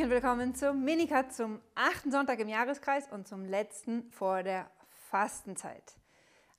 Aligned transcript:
und 0.00 0.08
willkommen 0.08 0.54
zum 0.54 0.84
Minikat 0.84 1.34
zum 1.34 1.60
achten 1.74 2.10
Sonntag 2.10 2.40
im 2.40 2.48
Jahreskreis 2.48 3.12
und 3.12 3.28
zum 3.28 3.44
letzten 3.44 4.10
vor 4.10 4.42
der 4.42 4.70
Fastenzeit. 5.10 5.96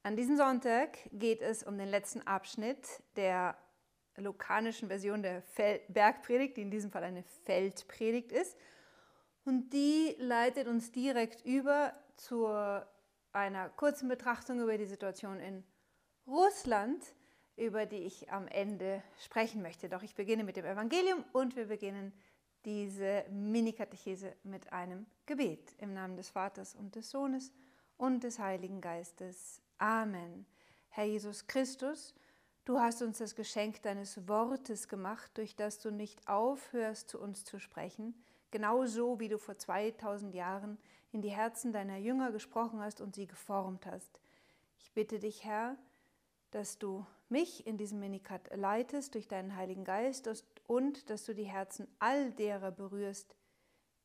An 0.04 0.16
diesem 0.16 0.38
Sonntag 0.38 0.99
geht 1.11 1.41
es 1.41 1.63
um 1.63 1.80
den 1.80 1.88
letzten 1.88 2.21
Abschnitt 2.27 2.88
der 3.16 3.57
lukanischen 4.17 4.88
Version 4.88 5.23
der 5.23 5.41
Bergpredigt, 5.88 6.57
die 6.57 6.61
in 6.61 6.70
diesem 6.70 6.91
Fall 6.91 7.04
eine 7.04 7.23
Feldpredigt 7.43 8.31
ist. 8.31 8.55
Und 9.45 9.73
die 9.73 10.15
leitet 10.20 10.68
uns 10.68 10.91
direkt 10.91 11.43
über 11.43 11.91
zu 12.18 12.45
einer 13.31 13.70
kurzen 13.70 14.09
Betrachtung 14.09 14.61
über 14.61 14.77
die 14.77 14.86
Situation 14.86 15.39
in 15.39 15.63
Russland, 16.27 17.03
über 17.55 17.88
die 17.88 18.03
ich 18.03 18.31
am 18.31 18.47
Ende 18.47 19.02
sprechen 19.23 19.63
möchte. 19.63 19.89
Doch 19.89 20.03
ich 20.03 20.13
beginne 20.13 20.44
mit 20.44 20.55
dem 20.55 20.66
Evangelium 20.66 21.25
und 21.34 21.55
wir 21.55 21.66
beginnen 21.66 22.13
mit 22.13 22.33
diese 22.66 23.26
Mini-Katechese 23.30 24.35
mit 24.44 24.72
einem 24.72 25.05
Gebet 25.26 25.76
im 25.80 25.94
Namen 25.94 26.16
des 26.16 26.30
Vaters 26.30 26.76
und 26.76 26.95
des 26.95 27.09
Sohnes 27.09 27.52
und 27.98 28.23
des 28.23 28.39
Heiligen 28.39 28.81
Geistes. 28.81 29.62
Amen. 29.77 30.45
Herr 30.89 31.05
Jesus 31.05 31.48
Christus, 31.48 32.13
du 32.66 32.80
hast 32.80 33.02
uns 33.02 33.17
das 33.17 33.36
Geschenk 33.36 33.81
deines 33.81 34.27
Wortes 34.27 34.88
gemacht, 34.88 35.31
durch 35.36 35.55
das 35.55 35.80
du 35.80 35.91
nicht 35.91 36.27
aufhörst, 36.27 37.09
zu 37.09 37.20
uns 37.20 37.44
zu 37.44 37.59
sprechen, 37.59 38.13
genauso 38.52 39.20
wie 39.20 39.30
du 39.30 39.38
vor 39.38 39.58
2000 39.58 40.34
Jahren 40.34 40.77
in 41.11 41.22
die 41.22 41.31
Herzen 41.31 41.73
deiner 41.73 41.98
Jünger 41.98 42.31
gesprochen 42.31 42.80
hast 42.80 43.02
und 43.02 43.16
sie 43.16 43.27
geformt 43.27 43.86
hast. 43.86 44.20
Ich 44.80 44.91
bitte 44.91 45.20
dich, 45.20 45.44
Herr, 45.44 45.77
dass 46.52 46.77
du 46.77 47.05
mich 47.30 47.66
in 47.66 47.77
diesem 47.77 48.00
Minikat 48.00 48.56
leitest 48.56 49.16
durch 49.16 49.28
deinen 49.28 49.56
Heiligen 49.56 49.84
Geist 49.84 50.28
und 50.67 51.09
dass 51.09 51.25
du 51.25 51.33
die 51.33 51.44
Herzen 51.44 51.88
all 52.00 52.31
derer 52.31 52.72
berührst, 52.72 53.36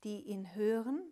die 0.04 0.22
ihn 0.22 0.54
hören. 0.54 1.02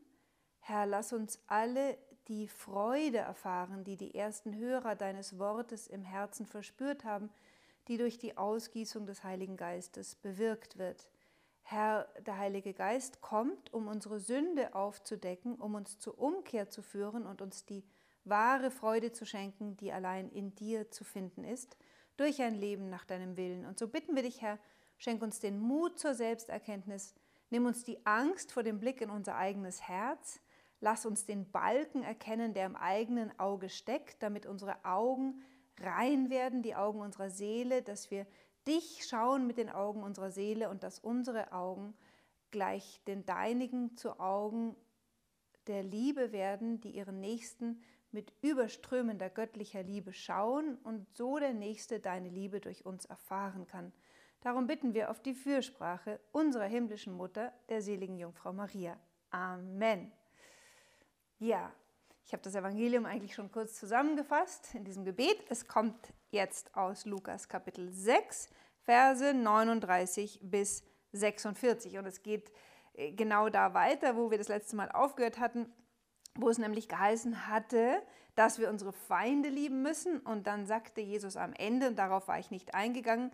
Herr, 0.60 0.86
lass 0.86 1.12
uns 1.12 1.40
alle 1.46 1.96
die 2.28 2.48
Freude 2.48 3.18
erfahren, 3.18 3.84
die 3.84 3.96
die 3.96 4.14
ersten 4.14 4.56
Hörer 4.56 4.96
deines 4.96 5.38
Wortes 5.38 5.86
im 5.86 6.02
Herzen 6.02 6.46
verspürt 6.46 7.04
haben, 7.04 7.30
die 7.88 7.98
durch 7.98 8.18
die 8.18 8.36
Ausgießung 8.36 9.06
des 9.06 9.22
Heiligen 9.22 9.56
Geistes 9.56 10.16
bewirkt 10.16 10.78
wird. 10.78 11.08
Herr, 11.62 12.08
der 12.24 12.38
Heilige 12.38 12.74
Geist 12.74 13.20
kommt, 13.20 13.72
um 13.72 13.88
unsere 13.88 14.20
Sünde 14.20 14.74
aufzudecken, 14.74 15.56
um 15.56 15.74
uns 15.74 15.98
zur 15.98 16.18
Umkehr 16.18 16.68
zu 16.68 16.82
führen 16.82 17.26
und 17.26 17.42
uns 17.42 17.64
die 17.64 17.84
wahre 18.24 18.70
Freude 18.70 19.12
zu 19.12 19.24
schenken, 19.24 19.76
die 19.76 19.92
allein 19.92 20.28
in 20.30 20.54
dir 20.54 20.90
zu 20.90 21.04
finden 21.04 21.44
ist, 21.44 21.76
durch 22.16 22.40
ein 22.42 22.54
Leben 22.54 22.88
nach 22.88 23.04
deinem 23.04 23.36
Willen. 23.36 23.66
Und 23.66 23.78
so 23.78 23.88
bitten 23.88 24.14
wir 24.14 24.22
dich, 24.22 24.42
Herr, 24.42 24.58
Schenk 24.98 25.22
uns 25.22 25.40
den 25.40 25.58
Mut 25.58 25.98
zur 25.98 26.14
Selbsterkenntnis. 26.14 27.14
Nimm 27.50 27.66
uns 27.66 27.84
die 27.84 28.04
Angst 28.06 28.52
vor 28.52 28.62
dem 28.62 28.80
Blick 28.80 29.00
in 29.00 29.10
unser 29.10 29.36
eigenes 29.36 29.82
Herz. 29.82 30.40
Lass 30.80 31.06
uns 31.06 31.24
den 31.24 31.50
Balken 31.50 32.02
erkennen, 32.02 32.54
der 32.54 32.66
im 32.66 32.76
eigenen 32.76 33.38
Auge 33.38 33.68
steckt, 33.68 34.22
damit 34.22 34.46
unsere 34.46 34.84
Augen 34.84 35.42
rein 35.80 36.30
werden, 36.30 36.62
die 36.62 36.74
Augen 36.74 37.00
unserer 37.00 37.30
Seele, 37.30 37.82
dass 37.82 38.10
wir 38.10 38.26
dich 38.66 39.06
schauen 39.06 39.46
mit 39.46 39.58
den 39.58 39.70
Augen 39.70 40.02
unserer 40.02 40.30
Seele 40.30 40.70
und 40.70 40.82
dass 40.82 40.98
unsere 40.98 41.52
Augen 41.52 41.94
gleich 42.50 43.00
den 43.06 43.24
deinigen 43.24 43.96
zu 43.96 44.18
Augen 44.18 44.76
der 45.66 45.82
Liebe 45.82 46.32
werden, 46.32 46.80
die 46.80 46.90
ihren 46.90 47.20
Nächsten 47.20 47.82
mit 48.12 48.32
überströmender 48.40 49.28
göttlicher 49.28 49.82
Liebe 49.82 50.12
schauen 50.12 50.76
und 50.84 51.06
so 51.16 51.38
der 51.38 51.52
Nächste 51.52 52.00
deine 52.00 52.28
Liebe 52.28 52.60
durch 52.60 52.86
uns 52.86 53.04
erfahren 53.04 53.66
kann. 53.66 53.92
Darum 54.40 54.66
bitten 54.66 54.94
wir 54.94 55.10
auf 55.10 55.20
die 55.20 55.34
Fürsprache 55.34 56.20
unserer 56.32 56.66
himmlischen 56.66 57.14
Mutter, 57.14 57.52
der 57.68 57.82
seligen 57.82 58.18
Jungfrau 58.18 58.52
Maria. 58.52 58.96
Amen. 59.30 60.12
Ja, 61.38 61.72
ich 62.24 62.32
habe 62.32 62.42
das 62.42 62.54
Evangelium 62.54 63.06
eigentlich 63.06 63.34
schon 63.34 63.52
kurz 63.52 63.78
zusammengefasst 63.78 64.74
in 64.74 64.84
diesem 64.84 65.04
Gebet. 65.04 65.38
Es 65.48 65.68
kommt 65.68 66.12
jetzt 66.30 66.74
aus 66.76 67.04
Lukas 67.04 67.48
Kapitel 67.48 67.92
6, 67.92 68.48
Verse 68.82 69.32
39 69.32 70.40
bis 70.42 70.84
46. 71.12 71.98
Und 71.98 72.06
es 72.06 72.22
geht 72.22 72.50
äh, 72.94 73.12
genau 73.12 73.48
da 73.48 73.74
weiter, 73.74 74.16
wo 74.16 74.30
wir 74.30 74.38
das 74.38 74.48
letzte 74.48 74.76
Mal 74.76 74.90
aufgehört 74.90 75.38
hatten, 75.38 75.72
wo 76.34 76.48
es 76.48 76.58
nämlich 76.58 76.88
geheißen 76.88 77.48
hatte, 77.48 78.02
dass 78.34 78.58
wir 78.58 78.70
unsere 78.70 78.92
Feinde 78.92 79.48
lieben 79.48 79.82
müssen. 79.82 80.18
Und 80.20 80.46
dann 80.46 80.66
sagte 80.66 81.00
Jesus 81.00 81.36
am 81.36 81.52
Ende, 81.52 81.88
und 81.88 81.96
darauf 81.96 82.28
war 82.28 82.38
ich 82.38 82.50
nicht 82.50 82.74
eingegangen, 82.74 83.30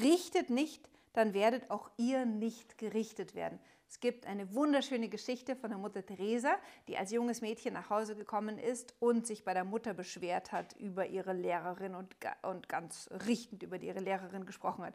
richtet 0.00 0.50
nicht, 0.50 0.88
dann 1.12 1.34
werdet 1.34 1.70
auch 1.70 1.90
ihr 1.96 2.24
nicht 2.24 2.78
gerichtet 2.78 3.34
werden. 3.34 3.58
Es 3.92 4.00
gibt 4.00 4.26
eine 4.26 4.54
wunderschöne 4.54 5.10
Geschichte 5.10 5.54
von 5.54 5.68
der 5.68 5.78
Mutter 5.78 6.04
Teresa, 6.04 6.56
die 6.88 6.96
als 6.96 7.10
junges 7.10 7.42
Mädchen 7.42 7.74
nach 7.74 7.90
Hause 7.90 8.16
gekommen 8.16 8.56
ist 8.58 8.94
und 9.00 9.26
sich 9.26 9.44
bei 9.44 9.52
der 9.52 9.64
Mutter 9.64 9.92
beschwert 9.92 10.50
hat 10.50 10.74
über 10.78 11.06
ihre 11.06 11.34
Lehrerin 11.34 11.94
und, 11.94 12.16
und 12.40 12.70
ganz 12.70 13.10
richtend 13.26 13.62
über 13.62 13.76
ihre 13.76 14.00
Lehrerin 14.00 14.46
gesprochen 14.46 14.86
hat. 14.86 14.94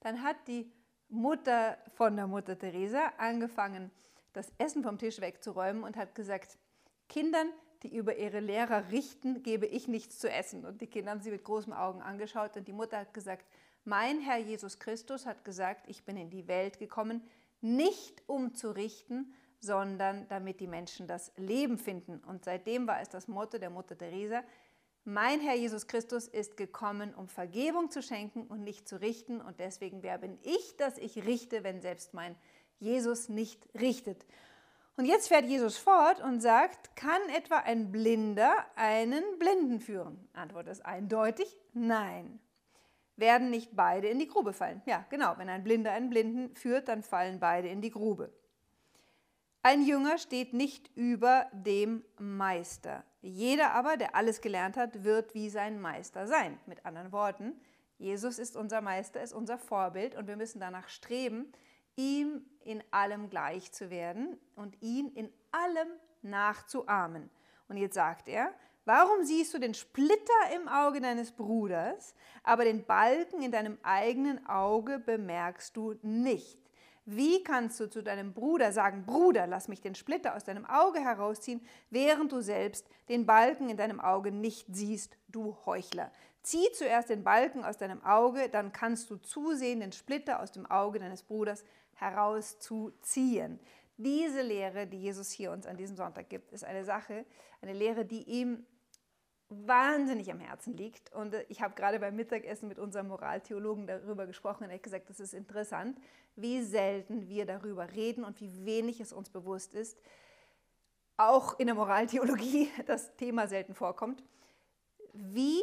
Dann 0.00 0.24
hat 0.24 0.36
die 0.48 0.72
Mutter 1.08 1.78
von 1.94 2.16
der 2.16 2.26
Mutter 2.26 2.58
Teresa 2.58 3.12
angefangen, 3.18 3.92
das 4.32 4.50
Essen 4.58 4.82
vom 4.82 4.98
Tisch 4.98 5.20
wegzuräumen 5.20 5.84
und 5.84 5.96
hat 5.96 6.16
gesagt, 6.16 6.58
Kindern, 7.08 7.48
die 7.84 7.94
über 7.94 8.16
ihre 8.16 8.40
Lehrer 8.40 8.90
richten, 8.90 9.44
gebe 9.44 9.66
ich 9.66 9.86
nichts 9.86 10.18
zu 10.18 10.28
essen. 10.28 10.64
Und 10.64 10.80
die 10.80 10.86
Kinder 10.88 11.12
haben 11.12 11.20
sie 11.20 11.30
mit 11.30 11.44
großen 11.44 11.72
Augen 11.72 12.02
angeschaut 12.02 12.56
und 12.56 12.66
die 12.66 12.72
Mutter 12.72 12.98
hat 12.98 13.14
gesagt, 13.14 13.46
mein 13.84 14.20
Herr 14.20 14.38
Jesus 14.38 14.78
Christus 14.78 15.26
hat 15.26 15.44
gesagt, 15.44 15.88
ich 15.88 16.04
bin 16.04 16.16
in 16.16 16.30
die 16.30 16.46
Welt 16.48 16.78
gekommen, 16.78 17.22
nicht 17.60 18.22
um 18.26 18.54
zu 18.54 18.70
richten, 18.70 19.32
sondern 19.60 20.28
damit 20.28 20.60
die 20.60 20.66
Menschen 20.66 21.06
das 21.06 21.32
Leben 21.36 21.78
finden. 21.78 22.18
Und 22.18 22.44
seitdem 22.44 22.86
war 22.86 23.00
es 23.00 23.08
das 23.08 23.28
Motto 23.28 23.58
der 23.58 23.70
Mutter 23.70 23.96
Teresa, 23.96 24.42
mein 25.04 25.40
Herr 25.40 25.56
Jesus 25.56 25.88
Christus 25.88 26.28
ist 26.28 26.56
gekommen, 26.56 27.12
um 27.12 27.26
Vergebung 27.26 27.90
zu 27.90 28.02
schenken 28.02 28.46
und 28.46 28.62
nicht 28.62 28.86
zu 28.86 29.00
richten. 29.00 29.40
Und 29.40 29.58
deswegen, 29.58 30.04
wer 30.04 30.16
bin 30.18 30.38
ich, 30.42 30.76
dass 30.76 30.96
ich 30.96 31.24
richte, 31.24 31.64
wenn 31.64 31.80
selbst 31.80 32.14
mein 32.14 32.36
Jesus 32.78 33.28
nicht 33.28 33.66
richtet? 33.74 34.24
Und 34.96 35.06
jetzt 35.06 35.26
fährt 35.26 35.46
Jesus 35.46 35.76
fort 35.76 36.20
und 36.20 36.40
sagt, 36.40 36.94
kann 36.94 37.20
etwa 37.34 37.56
ein 37.56 37.90
Blinder 37.90 38.54
einen 38.76 39.24
Blinden 39.40 39.80
führen? 39.80 40.28
Antwort 40.34 40.68
ist 40.68 40.86
eindeutig, 40.86 41.58
nein 41.72 42.38
werden 43.16 43.50
nicht 43.50 43.76
beide 43.76 44.08
in 44.08 44.18
die 44.18 44.28
Grube 44.28 44.52
fallen. 44.52 44.82
Ja, 44.86 45.04
genau, 45.10 45.34
wenn 45.36 45.48
ein 45.48 45.64
Blinder 45.64 45.92
einen 45.92 46.10
Blinden 46.10 46.54
führt, 46.56 46.88
dann 46.88 47.02
fallen 47.02 47.40
beide 47.40 47.68
in 47.68 47.80
die 47.80 47.90
Grube. 47.90 48.32
Ein 49.62 49.86
Jünger 49.86 50.18
steht 50.18 50.54
nicht 50.54 50.90
über 50.96 51.46
dem 51.52 52.04
Meister. 52.18 53.04
Jeder 53.20 53.74
aber, 53.74 53.96
der 53.96 54.16
alles 54.16 54.40
gelernt 54.40 54.76
hat, 54.76 55.04
wird 55.04 55.34
wie 55.34 55.48
sein 55.50 55.80
Meister 55.80 56.26
sein. 56.26 56.58
Mit 56.66 56.84
anderen 56.84 57.12
Worten, 57.12 57.54
Jesus 57.98 58.40
ist 58.40 58.56
unser 58.56 58.80
Meister, 58.80 59.22
ist 59.22 59.32
unser 59.32 59.58
Vorbild 59.58 60.16
und 60.16 60.26
wir 60.26 60.36
müssen 60.36 60.58
danach 60.58 60.88
streben, 60.88 61.52
ihm 61.94 62.44
in 62.64 62.82
allem 62.90 63.30
gleich 63.30 63.70
zu 63.70 63.90
werden 63.90 64.36
und 64.56 64.82
ihn 64.82 65.08
in 65.10 65.32
allem 65.52 65.88
nachzuahmen. 66.22 67.30
Und 67.68 67.76
jetzt 67.76 67.94
sagt 67.94 68.28
er, 68.28 68.52
Warum 68.84 69.24
siehst 69.24 69.54
du 69.54 69.58
den 69.58 69.74
Splitter 69.74 70.50
im 70.56 70.66
Auge 70.66 71.00
deines 71.00 71.30
Bruders, 71.30 72.14
aber 72.42 72.64
den 72.64 72.84
Balken 72.84 73.42
in 73.42 73.52
deinem 73.52 73.78
eigenen 73.84 74.44
Auge 74.46 74.98
bemerkst 74.98 75.76
du 75.76 75.94
nicht? 76.02 76.58
Wie 77.04 77.42
kannst 77.42 77.78
du 77.80 77.88
zu 77.88 78.02
deinem 78.02 78.32
Bruder 78.32 78.72
sagen, 78.72 79.04
Bruder, 79.06 79.46
lass 79.46 79.68
mich 79.68 79.80
den 79.80 79.94
Splitter 79.94 80.36
aus 80.36 80.44
deinem 80.44 80.64
Auge 80.66 81.00
herausziehen, 81.00 81.60
während 81.90 82.32
du 82.32 82.40
selbst 82.40 82.88
den 83.08 83.26
Balken 83.26 83.68
in 83.68 83.76
deinem 83.76 84.00
Auge 84.00 84.32
nicht 84.32 84.66
siehst, 84.72 85.16
du 85.28 85.56
Heuchler? 85.64 86.12
Zieh 86.42 86.70
zuerst 86.72 87.08
den 87.08 87.22
Balken 87.22 87.64
aus 87.64 87.76
deinem 87.76 88.04
Auge, 88.04 88.48
dann 88.48 88.72
kannst 88.72 89.10
du 89.10 89.16
zusehen, 89.16 89.80
den 89.80 89.92
Splitter 89.92 90.40
aus 90.40 90.50
dem 90.50 90.66
Auge 90.66 90.98
deines 90.98 91.22
Bruders 91.22 91.64
herauszuziehen. 91.94 93.60
Diese 93.96 94.42
Lehre, 94.42 94.86
die 94.88 95.00
Jesus 95.00 95.30
hier 95.30 95.52
uns 95.52 95.66
an 95.66 95.76
diesem 95.76 95.96
Sonntag 95.96 96.28
gibt, 96.28 96.50
ist 96.50 96.64
eine 96.64 96.84
Sache, 96.84 97.24
eine 97.60 97.72
Lehre, 97.72 98.04
die 98.04 98.22
ihm 98.22 98.66
wahnsinnig 99.66 100.30
am 100.30 100.40
Herzen 100.40 100.76
liegt. 100.76 101.12
Und 101.12 101.34
äh, 101.34 101.44
ich 101.48 101.62
habe 101.62 101.74
gerade 101.74 101.98
beim 101.98 102.16
Mittagessen 102.16 102.68
mit 102.68 102.78
unserem 102.78 103.08
Moraltheologen 103.08 103.86
darüber 103.86 104.26
gesprochen 104.26 104.64
und 104.64 104.70
er 104.70 104.76
hat 104.76 104.82
gesagt, 104.82 105.10
das 105.10 105.20
ist 105.20 105.34
interessant, 105.34 105.98
wie 106.36 106.62
selten 106.62 107.28
wir 107.28 107.46
darüber 107.46 107.92
reden 107.92 108.24
und 108.24 108.40
wie 108.40 108.64
wenig 108.64 109.00
es 109.00 109.12
uns 109.12 109.30
bewusst 109.30 109.74
ist. 109.74 109.98
Auch 111.16 111.58
in 111.58 111.66
der 111.66 111.74
Moraltheologie 111.74 112.70
das 112.86 113.14
Thema 113.16 113.46
selten 113.46 113.74
vorkommt. 113.74 114.24
Wie 115.12 115.60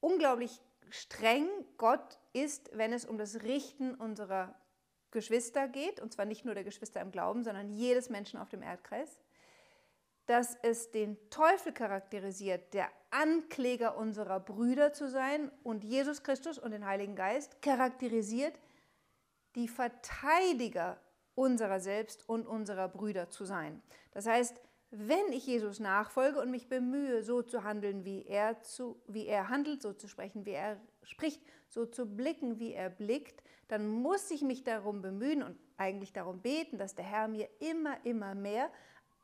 unglaublich 0.00 0.60
streng 0.90 1.48
Gott 1.76 2.18
ist, 2.32 2.70
wenn 2.72 2.92
es 2.92 3.04
um 3.04 3.18
das 3.18 3.42
Richten 3.42 3.94
unserer 3.94 4.54
Geschwister 5.10 5.68
geht, 5.68 6.00
und 6.00 6.12
zwar 6.12 6.24
nicht 6.24 6.44
nur 6.44 6.54
der 6.54 6.64
Geschwister 6.64 7.00
im 7.00 7.10
Glauben, 7.10 7.44
sondern 7.44 7.70
jedes 7.70 8.10
Menschen 8.10 8.38
auf 8.38 8.48
dem 8.48 8.62
Erdkreis 8.62 9.20
dass 10.26 10.56
es 10.62 10.90
den 10.90 11.18
Teufel 11.30 11.72
charakterisiert, 11.72 12.72
der 12.72 12.88
Ankläger 13.10 13.96
unserer 13.96 14.40
Brüder 14.40 14.92
zu 14.92 15.08
sein 15.08 15.50
und 15.62 15.84
Jesus 15.84 16.22
Christus 16.22 16.58
und 16.58 16.70
den 16.70 16.86
Heiligen 16.86 17.14
Geist 17.14 17.60
charakterisiert, 17.62 18.58
die 19.54 19.68
Verteidiger 19.68 20.98
unserer 21.34 21.80
selbst 21.80 22.28
und 22.28 22.46
unserer 22.46 22.88
Brüder 22.88 23.30
zu 23.30 23.44
sein. 23.44 23.82
Das 24.12 24.26
heißt, 24.26 24.60
wenn 24.90 25.32
ich 25.32 25.46
Jesus 25.46 25.80
nachfolge 25.80 26.40
und 26.40 26.50
mich 26.50 26.68
bemühe, 26.68 27.24
so 27.24 27.42
zu 27.42 27.64
handeln, 27.64 28.04
wie 28.04 28.24
er, 28.26 28.62
zu, 28.62 29.00
wie 29.08 29.26
er 29.26 29.48
handelt, 29.48 29.82
so 29.82 29.92
zu 29.92 30.06
sprechen, 30.06 30.46
wie 30.46 30.52
er 30.52 30.80
spricht, 31.02 31.42
so 31.68 31.84
zu 31.84 32.06
blicken, 32.06 32.60
wie 32.60 32.72
er 32.72 32.90
blickt, 32.90 33.42
dann 33.68 33.88
muss 33.88 34.30
ich 34.30 34.42
mich 34.42 34.62
darum 34.62 35.02
bemühen 35.02 35.42
und 35.42 35.58
eigentlich 35.76 36.12
darum 36.12 36.40
beten, 36.40 36.78
dass 36.78 36.94
der 36.94 37.04
Herr 37.04 37.26
mir 37.26 37.48
immer, 37.58 37.96
immer 38.04 38.34
mehr 38.36 38.70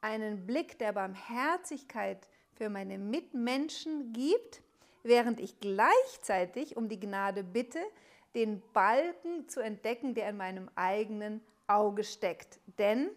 einen 0.01 0.47
Blick 0.47 0.79
der 0.79 0.93
Barmherzigkeit 0.93 2.29
für 2.55 2.69
meine 2.69 2.99
Mitmenschen 2.99 4.13
gibt, 4.13 4.63
während 5.03 5.41
ich 5.41 5.61
gleichzeitig 5.61 6.77
um 6.77 6.89
die 6.89 7.01
Gnade 7.01 7.43
bitte, 7.43 7.79
den 8.35 8.63
Balken 8.73 9.49
zu 9.49 9.61
entdecken, 9.61 10.15
der 10.15 10.29
in 10.29 10.37
meinem 10.37 10.71
eigenen 10.75 11.41
Auge 11.67 12.05
steckt. 12.05 12.61
Denn 12.79 13.11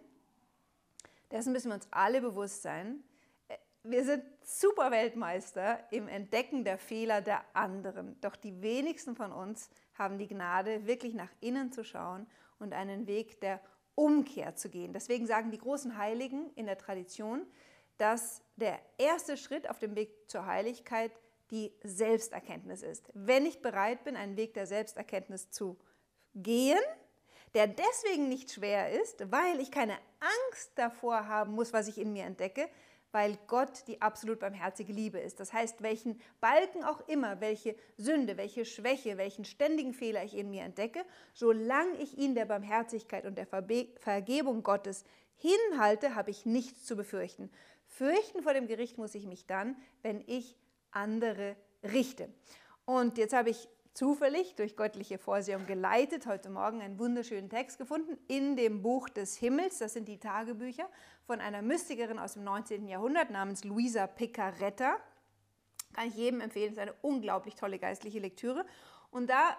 dessen 1.31 1.53
müssen 1.53 1.69
wir 1.69 1.75
uns 1.75 1.88
alle 1.91 2.21
bewusst 2.21 2.62
sein. 2.62 3.03
Äh, 3.47 3.57
wir 3.83 4.03
sind 4.06 4.24
super 4.44 4.91
Weltmeister 4.91 5.80
im 5.91 6.07
Entdecken 6.07 6.63
der 6.63 6.77
Fehler 6.77 7.21
der 7.21 7.44
anderen. 7.53 8.19
Doch 8.21 8.35
die 8.35 8.62
wenigsten 8.62 9.15
von 9.15 9.31
uns 9.31 9.69
haben 9.95 10.18
die 10.18 10.27
Gnade, 10.27 10.88
wirklich 10.88 11.13
nach 11.13 11.31
innen 11.41 11.71
zu 11.71 11.83
schauen 11.83 12.27
und 12.59 12.74
einen 12.74 13.07
Weg 13.07 13.39
der 13.41 13.59
Umkehr 13.95 14.56
zu 14.56 14.69
gehen. 14.69 14.94
Deswegen 14.94 15.28
sagen 15.28 15.51
die 15.51 15.57
großen 15.57 15.98
Heiligen 15.98 16.51
in 16.56 16.66
der 16.66 16.78
Tradition, 16.78 17.45
dass 17.98 18.42
der 18.56 18.80
erste 18.98 19.38
Schritt 19.38 19.69
auf 19.69 19.80
dem 19.80 19.95
Weg 19.95 20.30
zur 20.30 20.45
Heiligkeit 20.45 21.12
die 21.51 21.72
Selbsterkenntnis 21.84 22.81
ist. 22.81 23.10
Wenn 23.13 23.45
ich 23.45 23.62
bereit 23.62 24.04
bin, 24.04 24.16
einen 24.16 24.38
Weg 24.38 24.54
der 24.54 24.66
Selbsterkenntnis 24.66 25.51
zu 25.51 25.78
gehen, 26.34 26.80
der 27.54 27.68
deswegen 27.68 28.30
nicht 28.30 28.51
schwer 28.51 29.00
ist, 29.00 29.31
weil 29.31 29.60
ich 29.60 29.69
keine 29.69 29.98
Angst 30.19 30.72
davor 30.75 31.28
haben 31.28 31.54
muss, 31.54 31.72
was 31.72 31.88
ich 31.88 32.00
in 32.00 32.13
mir 32.13 32.24
entdecke, 32.24 32.68
weil 33.13 33.38
Gott 33.48 33.88
die 33.88 34.01
absolut 34.01 34.39
barmherzige 34.39 34.92
Liebe 34.92 35.19
ist. 35.19 35.39
Das 35.39 35.54
heißt, 35.54 35.83
welchen 35.83 36.19
Balken 36.42 36.83
auch 36.83 37.07
immer, 37.07 37.39
welche 37.39 37.75
Sünde, 37.95 38.38
welche 38.38 38.65
Schwäche, 38.65 39.18
welchen 39.18 39.45
ständigen 39.45 39.94
Fehler 39.94 40.24
ich 40.24 40.36
in 40.36 40.50
mir 40.50 40.63
entdecke, 40.63 41.06
solange 41.33 41.95
ich 42.01 42.18
ihn 42.18 42.33
der 42.33 42.45
Barmherzigkeit 42.45 43.25
und 43.25 43.38
der 43.38 43.45
Vergebung 43.45 44.63
Gottes 44.63 45.06
hinhalte, 45.38 46.15
habe 46.15 46.31
ich 46.31 46.45
nichts 46.45 46.86
zu 46.86 46.95
befürchten. 46.95 47.51
Fürchten 47.86 48.42
vor 48.42 48.54
dem 48.54 48.68
Gericht 48.68 48.98
muss 48.98 49.13
ich 49.13 49.27
mich 49.27 49.45
dann, 49.45 49.77
wenn 50.01 50.24
ich 50.25 50.57
andere 50.89 51.56
richte. 51.83 52.33
Und 52.86 53.19
jetzt 53.19 53.33
habe 53.33 53.51
ich 53.51 53.69
zufällig 53.94 54.56
durch 54.56 54.75
göttliche 54.75 55.18
Vorsehung 55.18 55.68
geleitet 55.68 56.25
heute 56.25 56.50
Morgen 56.50 56.81
einen 56.81 56.98
wunderschönen 56.98 57.50
Text 57.50 57.78
gefunden 57.78 58.18
in 58.28 58.56
dem 58.56 58.81
Buch 58.81 59.07
des 59.07 59.38
Himmels. 59.38 59.78
Das 59.78 59.94
sind 59.94 60.07
die 60.07 60.19
Tagebücher 60.19 60.90
von 61.25 61.40
einer 61.40 61.62
Mystikerin 61.62 62.18
aus 62.18 62.34
dem 62.34 62.44
19. 62.44 62.88
Jahrhundert 62.88 63.30
namens 63.30 63.63
Luisa 63.63 64.07
Picaretta. 64.07 64.98
Kann 65.94 66.07
ich 66.07 66.16
jedem 66.16 66.42
empfehlen, 66.42 66.69
es 66.69 66.74
ist 66.74 66.81
eine 66.81 66.95
unglaublich 67.01 67.54
tolle 67.56 67.78
geistliche 67.78 68.19
Lektüre. 68.19 68.66
Und 69.12 69.30
da 69.30 69.56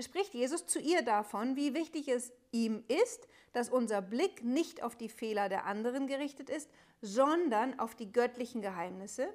spricht 0.00 0.34
Jesus 0.34 0.66
zu 0.66 0.80
ihr 0.80 1.02
davon, 1.02 1.54
wie 1.54 1.72
wichtig 1.72 2.08
es 2.08 2.32
ihm 2.50 2.84
ist, 2.88 3.28
dass 3.52 3.70
unser 3.70 4.02
Blick 4.02 4.42
nicht 4.42 4.82
auf 4.82 4.96
die 4.96 5.08
Fehler 5.08 5.48
der 5.48 5.64
anderen 5.64 6.08
gerichtet 6.08 6.50
ist, 6.50 6.68
sondern 7.02 7.78
auf 7.78 7.94
die 7.94 8.12
göttlichen 8.12 8.62
Geheimnisse 8.62 9.28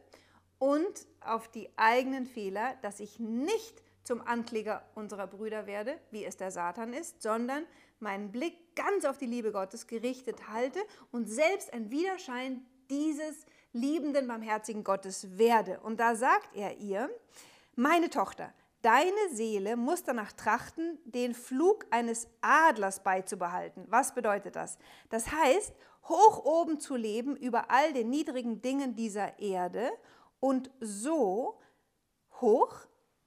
und 0.60 1.08
auf 1.22 1.48
die 1.48 1.70
eigenen 1.78 2.26
Fehler, 2.26 2.76
dass 2.82 3.00
ich 3.00 3.18
nicht 3.18 3.82
zum 4.04 4.22
Ankläger 4.22 4.84
unserer 4.96 5.28
Brüder 5.28 5.68
werde, 5.68 6.00
wie 6.12 6.26
es 6.26 6.38
der 6.38 6.52
Satan 6.52 6.94
ist, 6.94 7.22
sondern 7.22 7.66
meinen 8.00 8.32
Blick 8.32 8.76
ganz 8.76 9.06
auf 9.06 9.18
die 9.18 9.26
Liebe 9.26 9.52
Gottes 9.52 9.88
gerichtet 9.88 10.50
halte 10.50 10.80
und 11.12 11.28
selbst 11.28 11.72
ein 11.74 11.92
Widerschein 11.92 12.66
dieses 12.90 13.46
liebenden, 13.74 14.28
barmherzigen 14.28 14.84
Gottes 14.84 15.38
werde. 15.38 15.80
Und 15.82 16.00
da 16.00 16.16
sagt 16.16 16.56
er 16.56 16.78
ihr, 16.78 17.10
meine 17.76 18.10
Tochter, 18.10 18.54
deine 18.82 19.30
Seele 19.32 19.78
muss 19.78 20.04
danach 20.04 20.34
trachten, 20.34 21.00
den 21.06 21.34
Flug 21.34 21.86
eines 21.90 22.28
Adlers 22.42 23.04
beizubehalten. 23.04 23.86
Was 23.88 24.14
bedeutet 24.14 24.56
das? 24.56 24.78
Das 25.10 25.32
heißt, 25.32 25.74
hoch 26.10 26.44
oben 26.44 26.80
zu 26.80 26.96
leben 26.96 27.36
über 27.38 27.72
all 27.72 27.94
den 27.94 28.10
niedrigen 28.10 28.62
Dingen 28.62 28.96
dieser 28.96 29.40
Erde 29.40 29.90
und 30.40 30.72
so 30.80 31.60
hoch, 32.42 32.76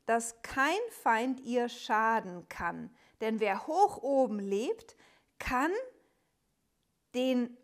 dass 0.07 0.43
kein 0.43 0.79
Feind 0.91 1.41
ihr 1.41 1.69
schaden 1.69 2.49
kann. 2.49 2.95
Denn 3.21 3.41
wer 3.41 3.67
hoch 3.67 4.03
oben 4.03 4.39
lebt, 4.39 4.97
kann 5.39 5.73
den 7.15 7.57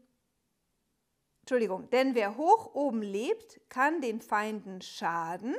Entschuldigung, 1.41 1.91
denn 1.91 2.15
wer 2.15 2.37
hoch 2.37 2.75
oben 2.75 3.03
lebt, 3.03 3.61
kann 3.69 4.01
den 4.01 4.21
Feinden 4.21 4.83
schaden 4.83 5.57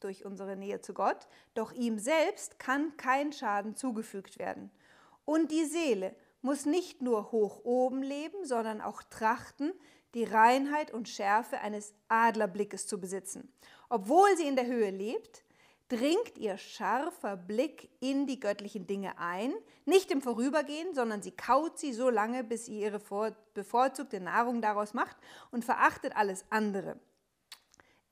durch 0.00 0.26
unsere 0.26 0.54
Nähe 0.54 0.82
zu 0.82 0.92
Gott, 0.92 1.26
doch 1.54 1.72
ihm 1.72 1.98
selbst 1.98 2.58
kann 2.58 2.96
kein 2.98 3.32
Schaden 3.32 3.74
zugefügt 3.74 4.38
werden. 4.38 4.70
Und 5.24 5.50
die 5.50 5.64
Seele 5.64 6.14
muss 6.42 6.66
nicht 6.66 7.00
nur 7.00 7.32
hoch 7.32 7.64
oben 7.64 8.02
leben, 8.02 8.44
sondern 8.44 8.82
auch 8.82 9.02
trachten, 9.02 9.72
die 10.12 10.24
Reinheit 10.24 10.92
und 10.92 11.08
Schärfe 11.08 11.58
eines 11.60 11.94
Adlerblickes 12.08 12.86
zu 12.86 13.00
besitzen. 13.00 13.50
Obwohl 13.88 14.36
sie 14.36 14.46
in 14.46 14.56
der 14.56 14.66
Höhe 14.66 14.90
lebt, 14.90 15.43
dringt 15.94 16.38
ihr 16.38 16.58
scharfer 16.58 17.36
Blick 17.36 17.88
in 18.00 18.26
die 18.26 18.40
göttlichen 18.40 18.86
Dinge 18.88 19.16
ein, 19.18 19.54
nicht 19.84 20.10
im 20.10 20.22
Vorübergehen, 20.22 20.92
sondern 20.92 21.22
sie 21.22 21.30
kaut 21.30 21.78
sie 21.78 21.92
so 21.92 22.10
lange, 22.10 22.42
bis 22.42 22.66
sie 22.66 22.80
ihre 22.80 23.00
bevorzugte 23.54 24.18
Nahrung 24.18 24.60
daraus 24.60 24.92
macht 24.92 25.16
und 25.52 25.64
verachtet 25.64 26.16
alles 26.16 26.44
andere. 26.50 26.98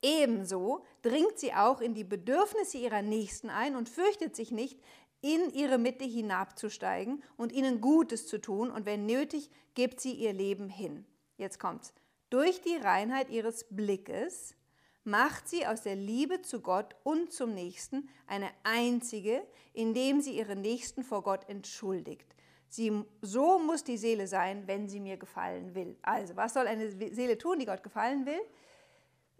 Ebenso 0.01 0.85
dringt 1.03 1.39
sie 1.39 1.55
auch 1.55 1.81
in 1.81 1.95
die 1.95 2.05
Bedürfnisse 2.05 2.79
ihrer 2.79 3.03
Nächsten 3.03 3.51
ein 3.51 3.75
und 3.75 3.89
fürchtet 3.89 4.37
sich 4.37 4.53
nicht, 4.53 4.79
in 5.21 5.51
ihre 5.53 5.79
Mitte 5.79 6.05
hinabzusteigen 6.05 7.23
und 7.37 7.53
ihnen 7.53 7.81
Gutes 7.81 8.27
zu 8.27 8.41
tun 8.41 8.71
und 8.71 8.87
wenn 8.87 9.07
nötig, 9.07 9.51
gibt 9.75 10.01
sie 10.01 10.13
ihr 10.13 10.33
Leben 10.33 10.69
hin. 10.69 11.05
Jetzt 11.37 11.59
kommt's. 11.59 11.95
Durch 12.31 12.61
die 12.61 12.77
Reinheit 12.77 13.31
ihres 13.31 13.67
Blickes 13.71 14.55
macht 15.05 15.49
sie 15.49 15.67
aus 15.67 15.83
der 15.83 15.97
Liebe 15.97 16.43
zu 16.43 16.61
Gott 16.61 16.95
und 17.03 17.33
zum 17.33 17.55
Nächsten 17.55 18.09
eine 18.27 18.51
einzige, 18.63 19.43
indem 19.73 20.21
sie 20.21 20.37
ihren 20.37 20.61
Nächsten 20.61 21.03
vor 21.03 21.23
Gott 21.23 21.49
entschuldigt. 21.49 22.35
Sie, 22.69 23.05
so 23.21 23.59
muss 23.59 23.85
die 23.85 23.99
Seele 23.99 24.27
sein, 24.27 24.67
wenn 24.67 24.89
sie 24.89 25.01
mir 25.01 25.17
gefallen 25.17 25.75
will. 25.75 25.99
Also, 26.03 26.37
was 26.37 26.55
soll 26.55 26.67
eine 26.67 26.91
Seele 26.91 27.37
tun, 27.37 27.59
die 27.59 27.67
Gott 27.67 27.83
gefallen 27.83 28.25
will? 28.25 28.41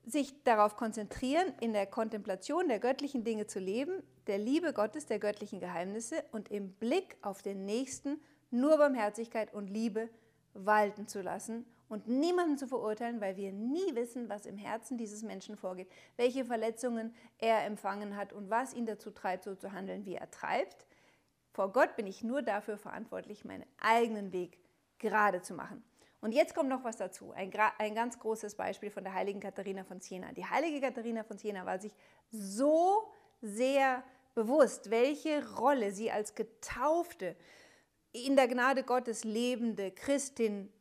Sich 0.05 0.43
darauf 0.43 0.77
konzentrieren, 0.77 1.55
in 1.61 1.73
der 1.73 1.87
Kontemplation 1.87 2.69
der 2.69 2.81
göttlichen 2.81 3.25
Dinge 3.25 3.47
zu 3.47 3.59
leben, 3.59 4.03
der 4.27 4.39
Liebe 4.39 4.73
Gottes, 4.73 5.07
der 5.07 5.19
göttlichen 5.19 5.61
Geheimnisse 5.61 6.25
und 6.33 6.51
im 6.51 6.73
Blick 6.73 7.17
auf 7.23 7.41
den 7.41 7.65
Nächsten 7.65 8.21
nur 8.51 8.77
Barmherzigkeit 8.77 9.55
und 9.55 9.71
Liebe 9.71 10.11
walten 10.53 11.07
zu 11.09 11.23
lassen 11.23 11.65
und 11.93 12.09
niemanden 12.09 12.57
zu 12.57 12.67
verurteilen, 12.67 13.21
weil 13.21 13.37
wir 13.37 13.53
nie 13.53 13.95
wissen, 13.95 14.31
was 14.31 14.47
im 14.47 14.57
Herzen 14.57 14.97
dieses 14.97 15.23
Menschen 15.23 15.59
vorgeht, 15.59 15.91
welche 16.17 16.47
Verletzungen 16.47 17.15
er 17.39 17.67
empfangen 17.67 18.17
hat 18.17 18.33
und 18.33 18.49
was 18.49 18.73
ihn 18.73 18.87
dazu 18.87 19.11
treibt, 19.11 19.45
so 19.45 19.55
zu 19.55 19.73
handeln, 19.73 20.07
wie 20.07 20.15
er 20.15 20.31
treibt. 20.31 20.87
Vor 21.53 21.71
Gott 21.71 21.95
bin 21.97 22.07
ich 22.07 22.25
nur 22.25 22.41
dafür 22.41 22.79
verantwortlich, 22.79 23.45
meinen 23.45 23.67
eigenen 23.79 24.33
Weg 24.33 24.59
gerade 24.99 25.43
zu 25.43 25.53
machen. 25.53 25.85
Und 26.23 26.33
jetzt 26.33 26.55
kommt 26.55 26.71
noch 26.71 26.83
was 26.83 26.97
dazu, 26.97 27.33
ein, 27.33 27.53
ein 27.77 27.95
ganz 27.95 28.19
großes 28.19 28.55
Beispiel 28.55 28.91
von 28.91 29.05
der 29.05 29.13
heiligen 29.13 29.41
Katharina 29.41 29.85
von 29.85 30.01
Siena. 30.01 30.33
Die 30.33 30.47
heilige 30.47 30.81
Katharina 30.81 31.25
von 31.25 31.37
Siena 31.37 31.67
war 31.67 31.79
sich 31.79 31.93
so 32.31 33.07
sehr 33.43 34.03
bewusst, 34.35 34.91
welche 34.91 35.47
Rolle 35.59 35.93
sie 35.93 36.11
als 36.11 36.35
Getaufte 36.35 37.37
in 38.13 38.35
der 38.35 38.49
Gnade 38.49 38.83
Gottes 38.83 39.25
lebende 39.25 39.91
Christin 39.91 40.73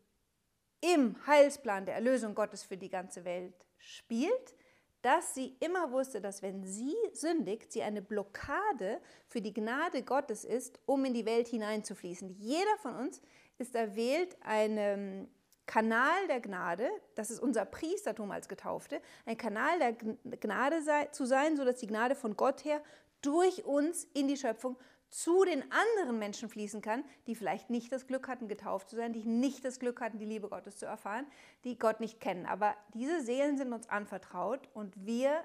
im 0.82 1.16
Heilsplan 1.26 1.86
der 1.86 1.96
Erlösung 1.96 2.36
Gottes 2.36 2.64
für 2.64 2.78
die 2.78 2.90
ganze 2.90 3.24
Welt 3.24 3.54
spielt, 3.78 4.56
dass 5.02 5.34
sie 5.34 5.56
immer 5.60 5.92
wusste, 5.92 6.22
dass 6.22 6.42
wenn 6.42 6.64
sie 6.64 6.96
sündigt, 7.14 7.72
sie 7.72 7.82
eine 7.82 8.02
Blockade 8.02 9.00
für 9.28 9.42
die 9.42 9.54
Gnade 9.54 10.04
Gottes 10.04 10.44
ist, 10.44 10.80
um 10.86 11.06
in 11.06 11.14
die 11.14 11.26
Welt 11.26 11.48
hineinzufließen. 11.48 12.36
Jeder 12.40 12.78
von 12.82 12.96
uns 12.96 13.22
ist 13.58 13.74
erwählt, 13.76 14.38
einen 14.42 15.28
Kanal 15.66 16.28
der 16.28 16.42
Gnade, 16.42 16.90
das 17.16 17.32
ist 17.32 17.40
unser 17.40 17.66
Priestertum 17.66 18.30
als 18.32 18.48
Getaufte, 18.48 19.02
ein 19.26 19.38
Kanal 19.38 19.80
der 19.80 19.94
Gnade 19.94 20.82
zu 21.12 21.26
sein, 21.26 21.56
sodass 21.56 21.78
die 21.78 21.88
Gnade 21.88 22.16
von 22.16 22.36
Gott 22.36 22.66
her 22.66 22.84
durch 23.22 23.66
uns 23.66 24.04
in 24.14 24.28
die 24.28 24.38
Schöpfung 24.38 24.78
zu 25.12 25.44
den 25.44 25.64
anderen 25.72 26.18
Menschen 26.18 26.50
fließen 26.50 26.82
kann, 26.82 27.04
die 27.28 27.36
vielleicht 27.36 27.70
nicht 27.70 27.92
das 27.92 28.08
Glück 28.08 28.28
hatten, 28.28 28.48
getauft 28.48 28.90
zu 28.90 28.96
sein, 28.96 29.12
die 29.12 29.26
nicht 29.26 29.64
das 29.64 29.80
Glück 29.80 30.00
hatten, 30.00 30.18
die 30.18 30.26
Liebe 30.26 30.48
Gottes 30.48 30.78
zu 30.78 30.86
erfahren, 30.86 31.28
die 31.66 31.78
Gott 31.78 32.00
nicht 32.00 32.22
kennen. 32.22 32.46
Aber 32.46 32.76
diese 32.94 33.22
Seelen 33.22 33.58
sind 33.58 33.74
uns 33.74 33.90
anvertraut 33.90 34.70
und 34.74 35.06
wir, 35.06 35.44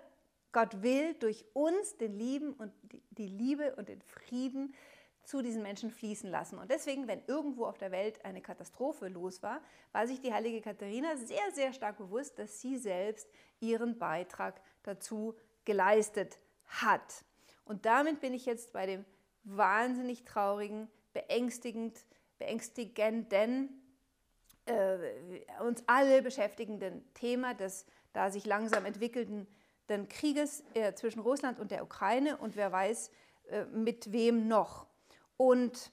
Gott 0.53 0.83
will 0.83 1.15
durch 1.15 1.45
uns 1.53 1.97
den 1.97 2.17
Lieben 2.17 2.53
und 2.55 2.73
die 3.11 3.27
Liebe 3.27 3.75
und 3.75 3.89
den 3.89 4.01
Frieden 4.03 4.73
zu 5.25 5.43
diesen 5.43 5.63
Menschen 5.63 5.91
fließen 5.91 6.31
lassen. 6.31 6.59
Und 6.59 6.71
deswegen, 6.71 7.09
wenn 7.09 7.23
irgendwo 7.27 7.67
auf 7.67 7.77
der 7.77 7.91
Welt 7.91 8.25
eine 8.25 8.41
Katastrophe 8.41 9.09
los 9.09 9.43
war, 9.43 9.61
war 9.91 10.07
sich 10.07 10.21
die 10.21 10.33
heilige 10.33 10.61
Katharina 10.61 11.17
sehr, 11.17 11.51
sehr 11.53 11.73
stark 11.73 11.99
bewusst, 11.99 12.39
dass 12.39 12.61
sie 12.61 12.79
selbst 12.79 13.29
ihren 13.59 13.99
Beitrag 13.99 14.61
dazu 14.85 15.35
geleistet 15.65 16.39
hat. 16.67 17.25
Und 17.65 17.85
damit 17.85 18.21
bin 18.21 18.33
ich 18.33 18.47
jetzt 18.47 18.73
bei 18.73 18.87
dem 18.87 19.05
wahnsinnig 19.47 20.25
traurigen, 20.25 20.88
beängstigend, 21.12 22.05
beängstigenden, 22.38 23.83
äh, 24.67 24.99
uns 25.67 25.83
alle 25.87 26.23
beschäftigenden 26.23 27.03
Thema 27.15 27.55
des 27.55 27.87
da 28.17 28.31
sich 28.31 28.47
langsam 28.47 28.87
entwickelnden 28.87 29.47
Krieges 30.09 30.65
äh, 30.73 30.95
zwischen 30.95 31.21
Russland 31.21 31.61
und 31.61 31.71
der 31.71 31.85
Ukraine 31.85 32.38
und 32.38 32.57
wer 32.57 32.73
weiß, 32.73 33.11
äh, 33.50 33.67
mit 33.67 34.11
wem 34.11 34.49
noch. 34.49 34.87
Und 35.37 35.93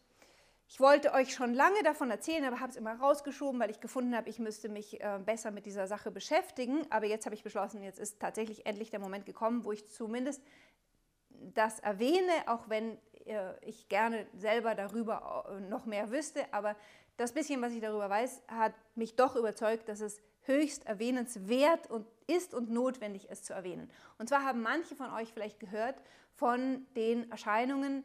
ich 0.69 0.79
wollte 0.79 1.13
euch 1.13 1.33
schon 1.33 1.53
lange 1.53 1.83
davon 1.83 2.09
erzählen, 2.09 2.45
aber 2.45 2.61
habe 2.61 2.71
es 2.71 2.77
immer 2.77 2.97
rausgeschoben, 2.97 3.59
weil 3.59 3.69
ich 3.69 3.81
gefunden 3.81 4.15
habe, 4.15 4.29
ich 4.29 4.39
müsste 4.39 4.69
mich 4.69 5.01
äh, 5.01 5.19
besser 5.23 5.51
mit 5.51 5.65
dieser 5.65 5.85
Sache 5.85 6.11
beschäftigen. 6.11 6.87
Aber 6.89 7.05
jetzt 7.05 7.25
habe 7.25 7.35
ich 7.35 7.43
beschlossen, 7.43 7.83
jetzt 7.83 7.99
ist 7.99 8.21
tatsächlich 8.21 8.65
endlich 8.65 8.89
der 8.89 9.01
Moment 9.01 9.25
gekommen, 9.25 9.65
wo 9.65 9.73
ich 9.73 9.87
zumindest 9.89 10.41
das 11.29 11.79
erwähne, 11.81 12.31
auch 12.47 12.69
wenn 12.69 12.97
ich 13.61 13.87
gerne 13.89 14.27
selber 14.35 14.75
darüber 14.75 15.45
äh, 15.49 15.59
noch 15.69 15.85
mehr 15.85 16.11
wüsste. 16.11 16.45
Aber 16.51 16.75
das 17.17 17.33
bisschen, 17.33 17.61
was 17.61 17.73
ich 17.73 17.81
darüber 17.81 18.09
weiß, 18.09 18.43
hat 18.47 18.73
mich 18.95 19.15
doch 19.15 19.35
überzeugt, 19.35 19.87
dass 19.89 20.01
es 20.01 20.21
höchst 20.41 20.85
erwähnenswert 20.85 21.89
und 21.89 22.05
ist 22.27 22.53
und 22.53 22.69
notwendig, 22.69 23.27
es 23.29 23.43
zu 23.43 23.53
erwähnen. 23.53 23.89
Und 24.17 24.29
zwar 24.29 24.43
haben 24.43 24.61
manche 24.61 24.95
von 24.95 25.11
euch 25.13 25.31
vielleicht 25.33 25.59
gehört 25.59 26.01
von 26.35 26.85
den 26.95 27.29
Erscheinungen, 27.31 28.03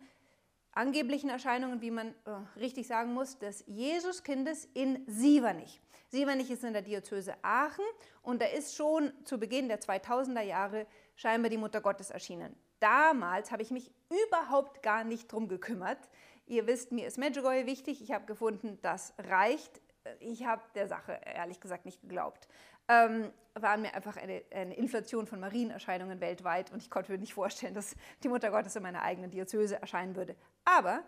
angeblichen 0.73 1.31
Erscheinungen, 1.31 1.81
wie 1.81 1.91
man 1.91 2.09
äh, 2.25 2.59
richtig 2.59 2.87
sagen 2.87 3.13
muss, 3.15 3.39
des 3.39 3.65
Jesuskindes 3.67 4.69
in 4.75 5.03
Sievernich. 5.07 5.81
Sievernich 6.11 6.51
ist 6.51 6.65
in 6.65 6.73
der 6.73 6.83
Diözese 6.83 7.35
Aachen 7.43 7.85
und 8.23 8.41
da 8.41 8.47
ist 8.47 8.77
schon 8.77 9.13
zu 9.25 9.39
Beginn 9.39 9.69
der 9.69 9.81
2000er 9.81 10.43
Jahre 10.43 10.87
scheinbar 11.17 11.51
die 11.51 11.59
Mutter 11.59 11.81
Gottes 11.81 12.11
erschienen. 12.11 12.57
Damals 12.81 13.51
habe 13.51 13.63
ich 13.63 13.71
mich 13.71 13.91
überhaupt 14.27 14.83
gar 14.83 15.05
nicht 15.05 15.31
drum 15.31 15.49
gekümmert. 15.49 15.99
Ihr 16.47 16.67
wisst, 16.67 16.93
mir 16.93 17.07
ist 17.07 17.19
Medjugorje 17.19 17.67
wichtig. 17.67 18.03
Ich 18.03 18.13
habe 18.13 18.25
gefunden, 18.27 18.79
das 18.83 19.15
reicht. 19.19 19.81
Ich 20.21 20.47
habe 20.47 20.63
der 20.75 20.89
Sache 20.89 21.21
ehrlich 21.25 21.61
gesagt 21.61 21.85
nicht 21.85 22.01
geglaubt 22.01 22.49
ähm, 22.89 23.31
waren 23.55 23.83
mir 23.83 23.95
einfach 23.95 24.17
eine, 24.17 24.43
eine, 24.51 24.75
Inflation 24.75 25.27
von 25.27 25.41
Marienerscheinungen 25.41 26.21
weltweit 26.21 26.73
und 26.73 26.83
ich 26.83 26.91
konnte 26.91 27.13
mir 27.13 27.19
nicht 27.19 27.35
vorstellen, 27.35 27.75
dass 27.75 27.95
die 28.23 28.29
Mutter 28.29 28.51
Gottes 28.51 28.77
in 28.77 28.83
meiner 28.83 29.03
eigenen 29.03 29.31
Diözese 29.31 29.81
erscheinen 29.81 30.17
würde. 30.17 30.37
Aber 30.65 31.03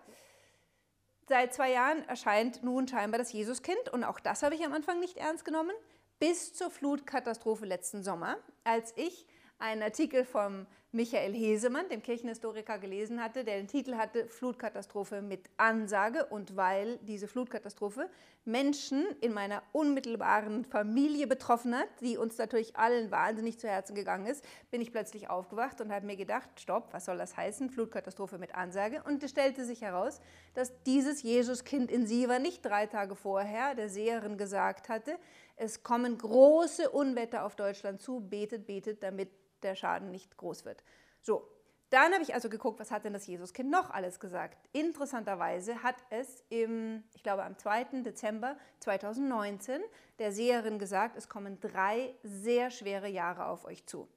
seit 1.26 1.54
zwei 1.54 1.72
Jahren 1.72 2.06
erscheint 2.08 2.62
nun 2.62 2.86
scheinbar 2.86 3.18
das 3.18 3.32
Jesuskind 3.32 3.88
und 3.92 4.04
auch 4.04 4.20
das 4.20 4.42
habe 4.42 4.54
ich 4.54 4.64
am 4.64 4.72
Anfang 4.72 5.00
nicht 5.00 5.16
ernst 5.16 5.44
genommen, 5.44 5.74
bis 6.18 6.52
zur 6.52 6.70
Flutkatastrophe 6.70 7.64
letzten 7.64 8.02
Sommer, 8.02 8.36
als 8.62 8.92
ich 8.96 9.26
einen 9.60 9.82
Artikel 9.82 10.24
vom 10.24 10.66
Michael 10.92 11.34
Hesemann, 11.34 11.88
dem 11.88 12.02
Kirchenhistoriker, 12.02 12.80
gelesen 12.80 13.22
hatte, 13.22 13.44
der 13.44 13.58
den 13.58 13.68
Titel 13.68 13.94
hatte 13.94 14.26
Flutkatastrophe 14.26 15.22
mit 15.22 15.48
Ansage. 15.56 16.26
Und 16.26 16.56
weil 16.56 16.98
diese 17.02 17.28
Flutkatastrophe 17.28 18.10
Menschen 18.44 19.06
in 19.20 19.32
meiner 19.32 19.62
unmittelbaren 19.70 20.64
Familie 20.64 21.28
betroffen 21.28 21.76
hat, 21.76 21.86
die 22.00 22.16
uns 22.16 22.38
natürlich 22.38 22.76
allen 22.76 23.12
wahnsinnig 23.12 23.60
zu 23.60 23.68
Herzen 23.68 23.94
gegangen 23.94 24.26
ist, 24.26 24.44
bin 24.72 24.80
ich 24.80 24.90
plötzlich 24.90 25.30
aufgewacht 25.30 25.80
und 25.80 25.92
habe 25.92 26.06
mir 26.06 26.16
gedacht, 26.16 26.48
stopp, 26.58 26.92
was 26.92 27.04
soll 27.04 27.18
das 27.18 27.36
heißen? 27.36 27.70
Flutkatastrophe 27.70 28.38
mit 28.38 28.56
Ansage. 28.56 29.04
Und 29.06 29.22
es 29.22 29.30
stellte 29.30 29.64
sich 29.64 29.82
heraus, 29.82 30.20
dass 30.54 30.72
dieses 30.82 31.22
Jesuskind 31.22 31.88
in 31.88 32.08
Siva 32.08 32.40
nicht 32.40 32.64
drei 32.64 32.86
Tage 32.86 33.14
vorher 33.14 33.76
der 33.76 33.88
Seherin 33.88 34.36
gesagt 34.38 34.88
hatte, 34.88 35.16
es 35.54 35.82
kommen 35.82 36.16
große 36.16 36.88
Unwetter 36.90 37.44
auf 37.44 37.54
Deutschland 37.54 38.00
zu, 38.00 38.20
betet, 38.20 38.66
betet, 38.66 39.02
damit 39.02 39.28
der 39.62 39.74
Schaden 39.74 40.10
nicht 40.10 40.36
groß 40.36 40.64
wird. 40.64 40.82
So, 41.20 41.48
dann 41.90 42.12
habe 42.12 42.22
ich 42.22 42.34
also 42.34 42.48
geguckt, 42.48 42.78
was 42.78 42.92
hat 42.92 43.04
denn 43.04 43.12
das 43.12 43.26
Jesuskind 43.26 43.68
noch 43.68 43.90
alles 43.90 44.20
gesagt. 44.20 44.56
Interessanterweise 44.72 45.82
hat 45.82 45.96
es 46.10 46.44
im, 46.48 47.02
ich 47.14 47.24
glaube 47.24 47.42
am 47.42 47.58
2. 47.58 48.02
Dezember 48.02 48.56
2019 48.78 49.82
der 50.20 50.30
Seherin 50.30 50.78
gesagt, 50.78 51.16
es 51.16 51.28
kommen 51.28 51.58
drei 51.60 52.14
sehr 52.22 52.70
schwere 52.70 53.08
Jahre 53.08 53.46
auf 53.46 53.64
euch 53.64 53.86
zu. 53.86 54.08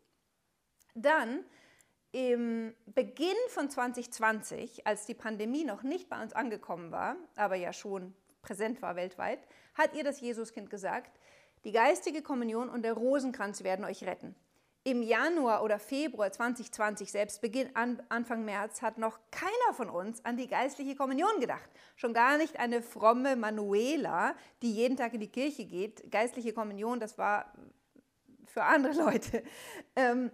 Dann 0.94 1.44
im 2.12 2.76
Beginn 2.86 3.34
von 3.50 3.72
2020, 3.72 4.86
als 4.86 5.08
die 5.08 5.16
Pandemie 5.16 5.64
noch 5.64 5.82
nicht 5.82 6.10
bei 6.10 6.22
uns 6.22 6.34
angekommen 6.34 6.92
war, 6.92 7.16
aber 7.36 7.56
ja 7.56 7.74
schon 7.74 8.14
präsent 8.44 8.84
war 8.84 8.96
weltweit, 8.96 9.40
hat 9.74 9.96
ihr 9.96 10.04
das 10.04 10.22
Jesuskind 10.22 10.70
gesagt, 10.70 11.20
die 11.64 11.72
geistige 11.72 12.22
Kommunion 12.22 12.70
und 12.70 12.84
der 12.84 12.94
Rosenkranz 12.94 13.64
werden 13.64 13.84
euch 13.84 14.04
retten 14.04 14.36
im 14.86 15.02
Januar 15.02 15.64
oder 15.64 15.80
Februar 15.80 16.32
2020, 16.32 17.10
selbst 17.10 17.42
Beginn, 17.42 17.70
Anfang 17.74 18.44
März, 18.44 18.82
hat 18.82 18.98
noch 18.98 19.18
keiner 19.32 19.74
von 19.74 19.90
uns 19.90 20.24
an 20.26 20.36
die 20.36 20.48
geistliche 20.48 20.96
Kommunion 20.96 21.40
gedacht. 21.40 21.70
Schon 21.96 22.14
gar 22.14 22.38
nicht 22.38 22.60
eine 22.60 22.82
fromme 22.82 23.38
Manuela, 23.38 24.36
die 24.62 24.74
jeden 24.74 24.98
Tag 24.98 25.14
in 25.14 25.22
die 25.22 25.32
Kirche 25.32 25.66
geht. 25.66 26.12
Geistliche 26.12 26.52
Kommunion, 26.52 27.00
das 27.00 27.18
war 27.18 27.54
für 28.46 28.64
andere 28.64 28.94
Leute. 29.06 29.44
Ähm, 29.96 30.32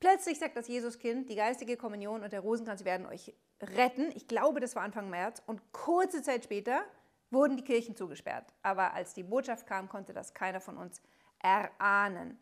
plötzlich 0.00 0.38
sagt 0.38 0.56
das 0.56 0.68
Jesuskind, 0.68 1.28
die 1.28 1.36
geistige 1.36 1.76
Kommunion 1.76 2.22
und 2.22 2.32
der 2.32 2.40
Rosenkranz 2.40 2.86
werden 2.86 3.06
euch 3.06 3.34
retten. 3.60 4.12
Ich 4.14 4.26
glaube, 4.26 4.60
das 4.60 4.74
war 4.76 4.82
Anfang 4.82 5.10
März. 5.10 5.42
Und 5.44 5.60
kurze 5.72 6.22
Zeit 6.22 6.44
später 6.44 6.84
wurden 7.30 7.58
die 7.58 7.64
Kirchen 7.64 7.96
zugesperrt. 7.96 8.46
Aber 8.62 8.94
als 8.94 9.12
die 9.12 9.24
Botschaft 9.24 9.66
kam, 9.66 9.90
konnte 9.90 10.14
das 10.14 10.32
keiner 10.32 10.60
von 10.60 10.78
uns 10.78 11.02
erahnen. 11.42 12.38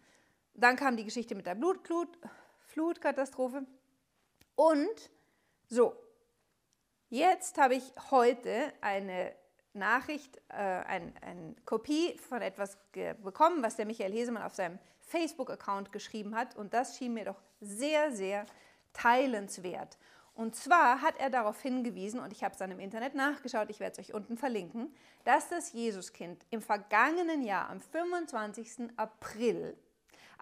Dann 0.55 0.77
kam 0.77 0.97
die 0.97 1.05
Geschichte 1.05 1.35
mit 1.35 1.45
der 1.47 1.55
Blutflutkatastrophe. 1.55 3.67
Und 4.55 5.11
so, 5.69 5.97
jetzt 7.09 7.59
habe 7.59 7.75
ich 7.75 7.93
heute 8.11 8.73
eine 8.81 9.35
Nachricht, 9.75 10.37
äh, 10.49 10.55
eine 10.55 11.13
ein 11.23 11.57
Kopie 11.65 12.19
von 12.19 12.43
etwas 12.43 12.77
bekommen, 13.23 13.63
was 13.63 13.77
der 13.77 13.87
Michael 13.87 14.13
Hesemann 14.13 14.43
auf 14.43 14.55
seinem 14.55 14.79
Facebook-Account 15.01 15.93
geschrieben 15.93 16.37
hat. 16.37 16.57
Und 16.57 16.75
das 16.75 16.99
schien 16.99 17.15
mir 17.15 17.25
doch 17.25 17.41
sehr, 17.61 18.13
sehr 18.13 18.45
teilenswert. 18.93 19.97
Und 20.35 20.57
zwar 20.57 21.03
hat 21.03 21.19
er 21.19 21.31
darauf 21.31 21.61
hingewiesen, 21.61 22.21
und 22.21 22.33
ich 22.33 22.43
habe 22.43 22.53
es 22.53 22.59
dann 22.59 22.71
im 22.71 22.81
Internet 22.81 23.15
nachgeschaut, 23.15 23.69
ich 23.69 23.81
werde 23.81 24.01
es 24.01 24.09
euch 24.09 24.15
unten 24.15 24.39
verlinken, 24.39 24.95
dass 25.25 25.49
das 25.49 25.73
Jesuskind 25.73 26.47
im 26.51 26.63
vergangenen 26.63 27.43
Jahr, 27.43 27.69
am 27.69 27.81
25. 27.81 28.91
April, 28.97 29.77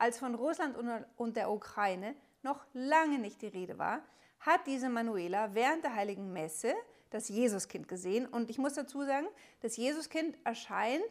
als 0.00 0.18
von 0.18 0.34
Russland 0.34 0.76
und 1.16 1.36
der 1.36 1.50
Ukraine 1.50 2.14
noch 2.42 2.64
lange 2.72 3.18
nicht 3.18 3.42
die 3.42 3.48
Rede 3.48 3.78
war, 3.78 4.02
hat 4.40 4.66
diese 4.66 4.88
Manuela 4.88 5.54
während 5.54 5.84
der 5.84 5.94
heiligen 5.94 6.32
Messe 6.32 6.74
das 7.10 7.28
Jesuskind 7.28 7.88
gesehen. 7.88 8.26
Und 8.26 8.48
ich 8.48 8.58
muss 8.58 8.74
dazu 8.74 9.04
sagen, 9.04 9.26
das 9.60 9.76
Jesuskind 9.76 10.38
erscheint 10.44 11.02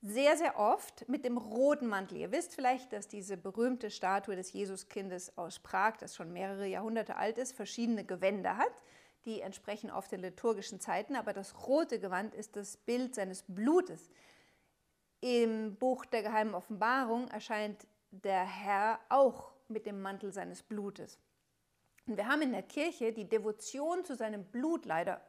sehr, 0.00 0.36
sehr 0.36 0.58
oft 0.58 1.08
mit 1.08 1.24
dem 1.24 1.38
roten 1.38 1.86
Mantel. 1.86 2.18
Ihr 2.18 2.30
wisst 2.30 2.54
vielleicht, 2.54 2.92
dass 2.92 3.08
diese 3.08 3.36
berühmte 3.36 3.90
Statue 3.90 4.36
des 4.36 4.52
Jesuskindes 4.52 5.36
aus 5.36 5.58
Prag, 5.58 5.96
das 5.96 6.14
schon 6.14 6.32
mehrere 6.32 6.66
Jahrhunderte 6.66 7.16
alt 7.16 7.38
ist, 7.38 7.56
verschiedene 7.56 8.04
Gewänder 8.04 8.58
hat. 8.58 8.82
Die 9.24 9.40
entsprechen 9.40 9.90
oft 9.90 10.12
den 10.12 10.20
liturgischen 10.20 10.78
Zeiten, 10.78 11.16
aber 11.16 11.32
das 11.32 11.66
rote 11.66 11.98
Gewand 11.98 12.34
ist 12.34 12.54
das 12.54 12.76
Bild 12.76 13.14
seines 13.14 13.44
Blutes. 13.48 14.10
Im 15.20 15.76
Buch 15.76 16.04
der 16.04 16.22
geheimen 16.22 16.54
Offenbarung 16.54 17.28
erscheint 17.28 17.86
der 18.22 18.44
Herr 18.44 19.00
auch 19.08 19.52
mit 19.68 19.86
dem 19.86 20.00
Mantel 20.00 20.32
seines 20.32 20.62
Blutes. 20.62 21.18
Und 22.06 22.16
wir 22.16 22.28
haben 22.28 22.42
in 22.42 22.52
der 22.52 22.62
Kirche 22.62 23.12
die 23.12 23.28
Devotion 23.28 24.04
zu 24.04 24.14
seinem 24.14 24.44
Blut 24.44 24.84
leider 24.84 25.20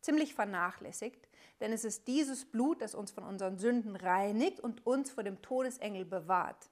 ziemlich 0.00 0.34
vernachlässigt, 0.34 1.28
denn 1.60 1.72
es 1.72 1.84
ist 1.84 2.06
dieses 2.06 2.44
Blut, 2.44 2.80
das 2.80 2.94
uns 2.94 3.10
von 3.10 3.24
unseren 3.24 3.58
Sünden 3.58 3.96
reinigt 3.96 4.60
und 4.60 4.86
uns 4.86 5.10
vor 5.10 5.24
dem 5.24 5.42
Todesengel 5.42 6.04
bewahrt. 6.04 6.70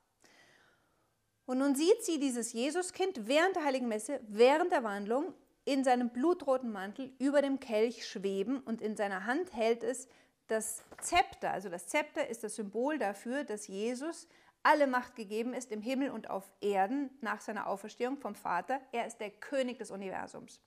Und 1.45 1.59
nun 1.59 1.75
sieht 1.75 2.05
sie 2.05 2.19
dieses 2.19 2.53
Jesuskind 2.53 3.27
während 3.27 3.57
der 3.57 3.65
Heiligen 3.65 3.89
Messe, 3.89 4.21
während 4.29 4.73
der 4.73 4.85
Wandlung, 4.85 5.35
in 5.65 5.83
seinem 5.83 6.11
blutroten 6.11 6.71
Mantel 6.71 7.13
über 7.19 7.43
dem 7.43 7.59
Kelch 7.59 8.07
schweben 8.07 8.61
und 8.61 8.81
in 8.81 8.97
seiner 8.97 9.27
Hand 9.27 9.53
hält 9.53 9.83
es 9.83 10.07
das 10.47 10.85
Zepter. 11.01 11.51
Also 11.51 11.69
das 11.69 11.89
Zepter 11.89 12.29
ist 12.29 12.45
das 12.45 12.55
Symbol 12.55 12.99
dafür, 12.99 13.43
dass 13.43 13.67
Jesus 13.67 14.29
alle 14.67 14.89
Macht 14.89 15.15
gegeben 15.15 15.55
ist 15.55 15.71
im 15.71 15.81
Himmel 15.81 16.11
und 16.11 16.29
auf 16.29 16.51
Erden 16.61 17.11
nach 17.21 17.41
seiner 17.41 17.69
Auferstehung 17.69 18.17
vom 18.17 18.35
Vater. 18.35 18.81
Er 18.91 19.07
ist 19.07 19.19
der 19.19 19.31
König 19.31 19.79
des 19.79 19.93
Universums. 19.93 20.61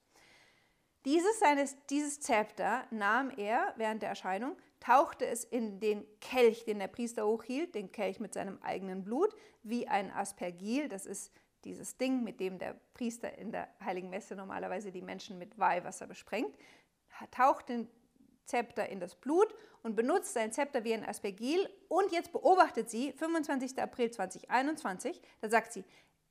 Dieses, 1.03 1.39
seines, 1.39 1.75
dieses 1.89 2.21
Zepter 2.21 2.85
nahm 2.91 3.29
er 3.29 3.73
während 3.75 4.01
der 4.01 4.07
Erscheinung, 4.07 4.55
tauchte 4.79 5.25
es 5.25 5.43
in 5.43 5.81
den 5.81 6.05
Kelch, 6.21 6.63
den 6.63 6.79
der 6.79 6.87
Priester 6.87 7.27
hochhielt, 7.27 7.75
den 7.75 7.91
Kelch 7.91 8.21
mit 8.21 8.33
seinem 8.33 8.61
eigenen 8.61 9.03
Blut, 9.03 9.35
wie 9.63 9.89
ein 9.89 10.11
Aspergil, 10.11 10.87
das 10.87 11.05
ist 11.05 11.33
dieses 11.65 11.97
Ding, 11.97 12.23
mit 12.23 12.39
dem 12.39 12.57
der 12.57 12.79
Priester 12.93 13.37
in 13.37 13.51
der 13.51 13.67
Heiligen 13.83 14.09
Messe 14.09 14.33
normalerweise 14.33 14.93
die 14.93 15.01
Menschen 15.01 15.37
mit 15.37 15.59
Weihwasser 15.59 16.07
besprengt, 16.07 16.57
taucht 17.31 17.67
den 17.67 17.89
Zepter 18.49 18.89
in 18.89 18.99
das 18.99 19.15
Blut 19.15 19.53
und 19.83 19.95
benutzt 19.95 20.33
sein 20.33 20.51
Zepter 20.51 20.83
wie 20.83 20.93
ein 20.93 21.07
Aspergil. 21.07 21.69
Und 21.87 22.11
jetzt 22.11 22.31
beobachtet 22.31 22.89
sie, 22.89 23.13
25. 23.13 23.81
April 23.81 24.11
2021, 24.11 25.21
da 25.41 25.49
sagt 25.49 25.71
sie, 25.71 25.85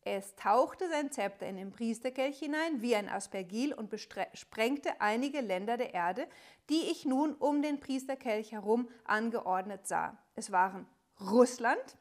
es 0.05 0.35
tauchte 0.37 0.89
sein 0.89 1.11
Zepter 1.11 1.47
in 1.47 1.57
den 1.57 1.71
Priesterkelch 1.71 2.39
hinein 2.39 2.81
wie 2.81 2.97
ein 2.97 3.09
Aspergil 3.09 3.75
und 3.75 3.91
besprengte 3.91 5.01
einige 5.01 5.41
Länder 5.41 5.77
der 5.77 5.93
Erde, 5.93 6.27
die 6.71 6.91
ich 6.91 7.05
nun 7.05 7.35
um 7.35 7.63
den 7.63 7.81
Priesterkelch 7.81 8.53
herum 8.53 8.89
angeordnet 9.05 9.87
sah. 9.87 10.17
Es 10.35 10.51
waren 10.51 10.87
Russland, 11.21 11.99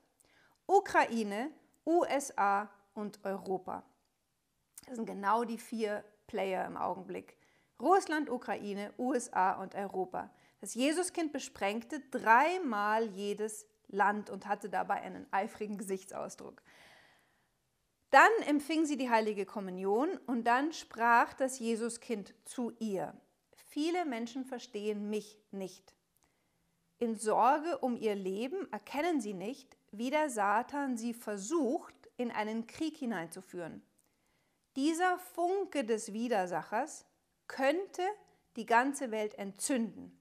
Ukraine, 0.67 1.49
USA 1.85 2.69
und 2.93 3.19
Europa. 3.25 3.83
Das 4.85 4.95
sind 4.95 5.05
genau 5.05 5.43
die 5.43 5.57
vier 5.57 6.03
Player 6.27 6.65
im 6.65 6.77
Augenblick. 6.77 7.35
Russland, 7.79 8.29
Ukraine, 8.29 8.93
USA 8.97 9.61
und 9.61 9.75
Europa. 9.75 10.31
Das 10.61 10.73
Jesuskind 10.73 11.31
besprengte 11.31 12.01
dreimal 12.11 13.07
jedes 13.09 13.67
Land 13.87 14.29
und 14.29 14.47
hatte 14.47 14.69
dabei 14.69 15.01
einen 15.01 15.27
eifrigen 15.31 15.77
Gesichtsausdruck. 15.77 16.61
Dann 18.09 18.31
empfing 18.47 18.85
sie 18.85 18.97
die 18.97 19.09
heilige 19.09 19.45
Kommunion 19.45 20.17
und 20.25 20.45
dann 20.45 20.73
sprach 20.73 21.33
das 21.33 21.59
Jesuskind 21.59 22.33
zu 22.45 22.71
ihr. 22.79 23.13
Viele 23.69 24.05
Menschen 24.05 24.45
verstehen 24.45 25.09
mich 25.09 25.37
nicht. 25.51 25.93
In 26.99 27.15
Sorge 27.15 27.77
um 27.79 27.95
ihr 27.95 28.15
Leben 28.15 28.71
erkennen 28.71 29.21
sie 29.21 29.33
nicht, 29.33 29.77
wie 29.91 30.09
der 30.09 30.29
Satan 30.29 30.97
sie 30.97 31.13
versucht, 31.13 31.93
in 32.17 32.31
einen 32.31 32.65
Krieg 32.65 32.97
hineinzuführen. 32.97 33.83
Dieser 34.75 35.19
Funke 35.19 35.83
des 35.83 36.13
Widersachers 36.13 37.05
könnte 37.47 38.03
die 38.55 38.65
ganze 38.65 39.11
Welt 39.11 39.35
entzünden. 39.35 40.17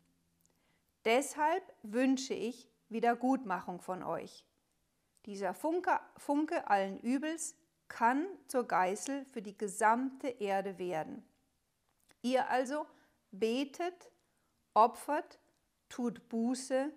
Deshalb 1.05 1.63
wünsche 1.83 2.35
ich 2.35 2.69
Wiedergutmachung 2.89 3.81
von 3.81 4.03
euch. 4.03 4.45
Dieser 5.25 5.55
Funke, 5.55 6.01
Funke 6.17 6.69
allen 6.69 7.01
Übels 7.01 7.57
kann 7.89 8.27
zur 8.49 8.67
Geißel 8.67 9.25
für 9.27 9.43
die 9.43 9.57
gesamte 9.57 10.29
Erde 10.29 10.79
werden. 10.79 11.25
Ihr 12.23 12.49
also 12.49 12.87
betet, 13.31 14.11
opfert, 14.75 15.39
tut 15.89 16.29
Buße, 16.29 16.93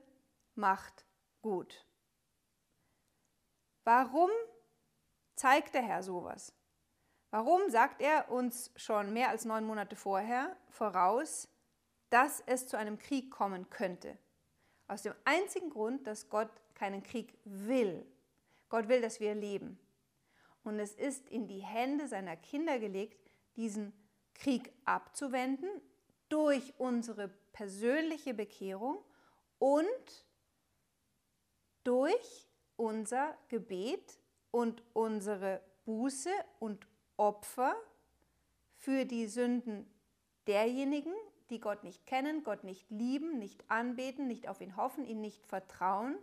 macht 0.56 1.06
gut. 1.42 1.86
Warum 3.84 4.30
zeigt 5.36 5.74
der 5.74 5.84
Herr 5.84 6.04
sowas? 6.04 6.54
Warum 7.32 7.70
sagt 7.70 8.02
er 8.02 8.32
uns 8.32 8.72
schon 8.76 9.14
mehr 9.14 9.30
als 9.30 9.46
neun 9.46 9.66
Monate 9.66 9.96
vorher 9.96 10.56
voraus, 10.70 11.48
dass 12.10 12.42
es 12.48 12.68
zu 12.68 12.78
einem 12.78 12.98
Krieg 12.98 13.30
kommen 13.30 13.70
könnte? 13.70 14.18
Aus 14.88 15.04
dem 15.04 15.14
einzigen 15.26 15.70
Grund, 15.70 16.08
dass 16.08 16.30
Gott 16.30 16.50
keinen 16.74 17.04
Krieg 17.04 17.38
will. 17.44 18.04
Gott 18.70 18.88
will, 18.88 19.02
dass 19.02 19.20
wir 19.20 19.36
leben. 19.36 19.80
Und 20.64 20.80
es 20.80 20.94
ist 20.94 21.28
in 21.30 21.48
die 21.48 21.60
Hände 21.60 22.08
seiner 22.08 22.36
Kinder 22.36 22.80
gelegt, 22.80 23.30
diesen 23.56 23.94
Krieg 24.34 24.72
abzuwenden 24.86 25.70
durch 26.30 26.74
unsere 26.80 27.28
persönliche 27.28 28.34
Bekehrung 28.34 29.04
und 29.60 30.26
durch 31.84 32.48
unser 32.76 33.38
Gebet 33.50 34.20
und 34.52 34.82
unsere 34.94 35.62
Buße 35.86 36.32
und 36.60 36.88
Opfer 37.20 37.76
für 38.78 39.06
die 39.06 39.28
Sünden 39.28 39.86
derjenigen, 40.48 41.14
die 41.50 41.60
Gott 41.60 41.84
nicht 41.84 42.06
kennen, 42.08 42.44
Gott 42.44 42.64
nicht 42.64 42.90
lieben, 42.90 43.38
nicht 43.38 43.70
anbeten, 43.70 44.28
nicht 44.28 44.48
auf 44.48 44.62
ihn 44.62 44.78
hoffen, 44.78 45.06
ihn 45.06 45.20
nicht 45.20 45.46
vertrauen 45.46 46.18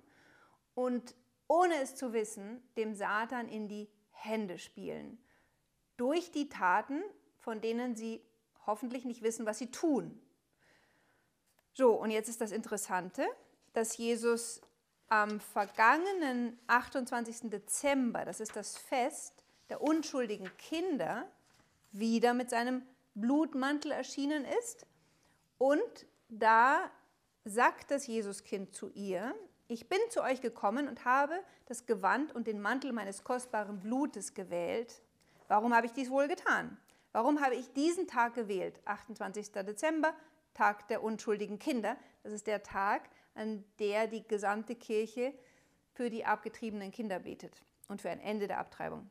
und 0.75 1.15
ohne 1.49 1.75
es 1.81 1.95
zu 1.97 2.13
wissen, 2.13 2.63
dem 2.77 2.95
Satan 2.95 3.49
in 3.49 3.69
die 3.69 3.89
Hände 4.11 4.59
spielen. 4.59 5.19
Durch 5.97 6.33
die 6.33 6.49
Taten, 6.49 7.03
von 7.39 7.61
denen 7.61 7.95
sie 7.95 8.21
hoffentlich 8.67 9.05
nicht 9.05 9.23
wissen, 9.23 9.47
was 9.47 9.59
sie 9.59 9.71
tun. 9.71 10.21
So, 11.73 11.93
und 11.93 12.11
jetzt 12.11 12.29
ist 12.29 12.41
das 12.41 12.53
Interessante, 12.53 13.27
dass 13.75 13.97
Jesus 13.97 14.61
am 15.09 15.41
vergangenen 15.41 16.59
28. 16.67 17.51
Dezember, 17.51 18.25
das 18.25 18.41
ist 18.41 18.57
das 18.57 18.77
Fest 18.77 19.46
der 19.69 19.83
unschuldigen 19.83 20.51
Kinder, 20.59 21.29
wieder 21.93 22.35
mit 22.35 22.51
seinem 22.51 22.83
Blutmantel 23.15 23.93
erschienen 23.93 24.45
ist. 24.61 24.87
Und 25.59 26.07
da 26.29 26.91
sagt 27.45 27.91
das 27.91 28.07
Jesuskind 28.07 28.75
zu 28.75 28.91
ihr, 28.91 29.35
ich 29.69 29.89
bin 29.89 29.99
zu 30.11 30.23
euch 30.23 30.41
gekommen 30.41 30.87
und 30.87 31.05
habe 31.05 31.43
das 31.67 31.87
Gewand 31.87 32.33
und 32.35 32.47
den 32.47 32.61
Mantel 32.61 32.93
meines 32.93 33.25
kostbaren 33.25 33.81
Blutes 33.81 34.35
gewählt. 34.35 35.03
Warum 35.49 35.75
habe 35.75 35.87
ich 35.87 35.93
dies 35.93 36.11
wohl 36.11 36.29
getan? 36.29 36.77
Warum 37.13 37.41
habe 37.41 37.55
ich 37.55 37.73
diesen 37.73 38.07
Tag 38.07 38.35
gewählt? 38.35 38.81
28. 38.85 39.51
Dezember, 39.53 40.15
Tag 40.55 40.87
der 40.89 41.03
unschuldigen 41.03 41.59
Kinder. 41.59 41.97
Das 42.23 42.33
ist 42.33 42.47
der 42.47 42.63
Tag, 42.63 43.09
an 43.35 43.65
der 43.79 44.07
die 44.07 44.27
gesamte 44.27 44.77
Kirche 44.77 45.33
für 45.95 46.11
die 46.11 46.25
abgetriebenen 46.25 46.93
Kinder 46.93 47.21
betet 47.21 47.63
und 47.89 48.03
für 48.03 48.11
ein 48.11 48.21
Ende 48.21 48.47
der 48.47 48.59
Abtreibung. 48.59 49.09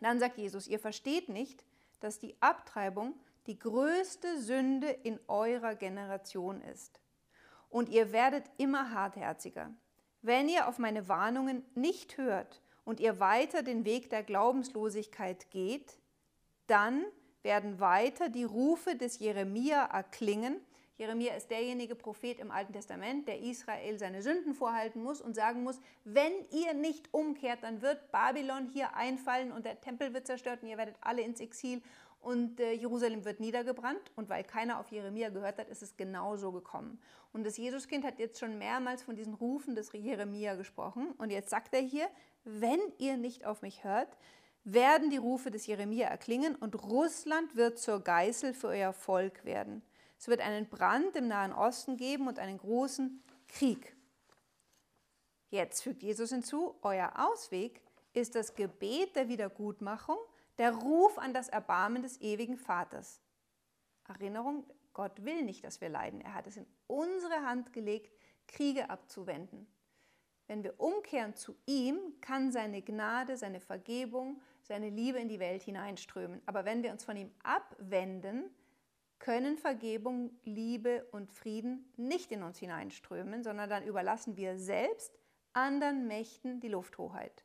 Dann 0.00 0.18
sagt 0.18 0.38
Jesus, 0.38 0.66
ihr 0.66 0.78
versteht 0.78 1.28
nicht, 1.28 1.64
dass 2.00 2.18
die 2.18 2.36
Abtreibung 2.40 3.14
die 3.46 3.58
größte 3.58 4.40
Sünde 4.40 4.88
in 4.88 5.18
eurer 5.28 5.74
Generation 5.74 6.60
ist. 6.62 7.00
Und 7.68 7.88
ihr 7.88 8.12
werdet 8.12 8.44
immer 8.58 8.92
hartherziger. 8.92 9.72
Wenn 10.22 10.48
ihr 10.48 10.68
auf 10.68 10.78
meine 10.78 11.08
Warnungen 11.08 11.64
nicht 11.74 12.16
hört 12.16 12.60
und 12.84 13.00
ihr 13.00 13.20
weiter 13.20 13.62
den 13.62 13.84
Weg 13.84 14.10
der 14.10 14.22
Glaubenslosigkeit 14.22 15.50
geht, 15.50 15.98
dann 16.66 17.04
werden 17.42 17.78
weiter 17.78 18.28
die 18.28 18.44
Rufe 18.44 18.96
des 18.96 19.20
Jeremia 19.20 19.84
erklingen, 19.84 20.60
Jeremia 20.98 21.34
ist 21.34 21.50
derjenige 21.50 21.94
Prophet 21.94 22.38
im 22.38 22.50
Alten 22.50 22.72
Testament, 22.72 23.28
der 23.28 23.40
Israel 23.40 23.98
seine 23.98 24.22
Sünden 24.22 24.54
vorhalten 24.54 25.02
muss 25.02 25.20
und 25.20 25.34
sagen 25.34 25.62
muss, 25.62 25.78
wenn 26.04 26.32
ihr 26.52 26.72
nicht 26.72 27.12
umkehrt, 27.12 27.62
dann 27.62 27.82
wird 27.82 28.10
Babylon 28.10 28.70
hier 28.72 28.94
einfallen 28.94 29.52
und 29.52 29.66
der 29.66 29.80
Tempel 29.80 30.14
wird 30.14 30.26
zerstört 30.26 30.62
und 30.62 30.68
ihr 30.68 30.78
werdet 30.78 30.96
alle 31.02 31.22
ins 31.22 31.40
Exil 31.40 31.82
und 32.26 32.58
äh, 32.58 32.72
Jerusalem 32.72 33.24
wird 33.24 33.40
niedergebrannt. 33.40 34.10
Und 34.16 34.28
weil 34.28 34.42
keiner 34.42 34.80
auf 34.80 34.90
Jeremia 34.90 35.28
gehört 35.28 35.58
hat, 35.58 35.68
ist 35.68 35.82
es 35.82 35.96
genauso 35.96 36.50
gekommen. 36.50 36.98
Und 37.32 37.44
das 37.44 37.56
Jesuskind 37.56 38.04
hat 38.04 38.18
jetzt 38.18 38.40
schon 38.40 38.58
mehrmals 38.58 39.02
von 39.02 39.14
diesen 39.14 39.34
Rufen 39.34 39.76
des 39.76 39.92
Jeremia 39.92 40.54
gesprochen. 40.56 41.12
Und 41.18 41.30
jetzt 41.30 41.50
sagt 41.50 41.72
er 41.74 41.82
hier, 41.82 42.08
wenn 42.44 42.80
ihr 42.98 43.16
nicht 43.16 43.44
auf 43.44 43.62
mich 43.62 43.84
hört, 43.84 44.08
werden 44.64 45.10
die 45.10 45.18
Rufe 45.18 45.52
des 45.52 45.66
Jeremia 45.66 46.08
erklingen 46.08 46.56
und 46.56 46.82
Russland 46.82 47.54
wird 47.54 47.78
zur 47.78 48.00
Geißel 48.00 48.52
für 48.52 48.68
euer 48.68 48.92
Volk 48.92 49.44
werden. 49.44 49.82
Es 50.18 50.28
wird 50.28 50.40
einen 50.40 50.68
Brand 50.68 51.16
im 51.16 51.28
Nahen 51.28 51.52
Osten 51.52 51.96
geben 51.96 52.28
und 52.28 52.38
einen 52.38 52.58
großen 52.58 53.22
Krieg. 53.48 53.96
Jetzt 55.50 55.82
fügt 55.82 56.02
Jesus 56.02 56.30
hinzu, 56.30 56.76
euer 56.82 57.12
Ausweg 57.16 57.80
ist 58.12 58.34
das 58.34 58.54
Gebet 58.54 59.14
der 59.14 59.28
Wiedergutmachung, 59.28 60.18
der 60.58 60.72
Ruf 60.72 61.18
an 61.18 61.34
das 61.34 61.48
Erbarmen 61.48 62.02
des 62.02 62.20
ewigen 62.20 62.56
Vaters. 62.56 63.20
Erinnerung, 64.08 64.64
Gott 64.94 65.24
will 65.24 65.42
nicht, 65.42 65.64
dass 65.64 65.80
wir 65.80 65.88
leiden. 65.88 66.20
Er 66.20 66.34
hat 66.34 66.46
es 66.46 66.56
in 66.56 66.66
unsere 66.86 67.44
Hand 67.44 67.72
gelegt, 67.72 68.10
Kriege 68.46 68.88
abzuwenden. 68.88 69.66
Wenn 70.46 70.62
wir 70.62 70.78
umkehren 70.80 71.34
zu 71.34 71.56
ihm, 71.66 71.98
kann 72.20 72.52
seine 72.52 72.80
Gnade, 72.80 73.36
seine 73.36 73.60
Vergebung, 73.60 74.40
seine 74.62 74.90
Liebe 74.90 75.18
in 75.18 75.28
die 75.28 75.40
Welt 75.40 75.62
hineinströmen. 75.62 76.40
Aber 76.46 76.64
wenn 76.64 76.82
wir 76.82 76.92
uns 76.92 77.04
von 77.04 77.16
ihm 77.16 77.32
abwenden, 77.42 78.50
können 79.18 79.58
Vergebung, 79.58 80.30
Liebe 80.44 81.06
und 81.12 81.32
Frieden 81.32 81.92
nicht 81.96 82.32
in 82.32 82.42
uns 82.42 82.58
hineinströmen, 82.58 83.42
sondern 83.42 83.70
dann 83.70 83.84
überlassen 83.84 84.36
wir 84.36 84.58
selbst 84.58 85.18
anderen 85.52 86.06
Mächten 86.06 86.60
die 86.60 86.68
Lufthoheit. 86.68 87.44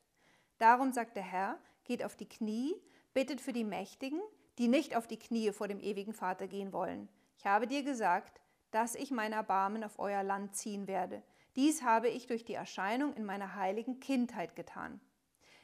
Darum 0.57 0.91
sagt 0.91 1.15
der 1.15 1.23
Herr, 1.23 1.59
geht 1.85 2.03
auf 2.03 2.15
die 2.15 2.27
Knie, 2.27 2.75
bittet 3.13 3.41
für 3.41 3.53
die 3.53 3.63
Mächtigen, 3.63 4.21
die 4.57 4.67
nicht 4.67 4.95
auf 4.95 5.07
die 5.07 5.17
Knie 5.17 5.51
vor 5.51 5.67
dem 5.67 5.79
ewigen 5.79 6.13
Vater 6.13 6.47
gehen 6.47 6.73
wollen. 6.73 7.09
Ich 7.37 7.45
habe 7.45 7.67
dir 7.67 7.83
gesagt, 7.83 8.41
dass 8.69 8.95
ich 8.95 9.11
mein 9.11 9.33
Erbarmen 9.33 9.83
auf 9.83 9.97
euer 9.97 10.23
Land 10.23 10.55
ziehen 10.55 10.87
werde. 10.87 11.23
Dies 11.55 11.83
habe 11.83 12.09
ich 12.09 12.27
durch 12.27 12.45
die 12.45 12.53
Erscheinung 12.53 13.13
in 13.13 13.25
meiner 13.25 13.55
heiligen 13.55 13.99
Kindheit 13.99 14.55
getan. 14.55 15.01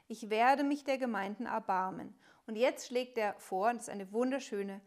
Ich 0.08 0.30
werde 0.30 0.64
mich 0.64 0.84
der 0.84 0.98
Gemeinden 0.98 1.46
erbarmen. 1.46 2.16
Und 2.46 2.56
jetzt 2.56 2.88
schlägt 2.88 3.18
er 3.18 3.36
vor, 3.40 3.72
das 3.74 3.84
ist 3.84 3.90
eine 3.90 4.12
wunderschöne 4.12 4.82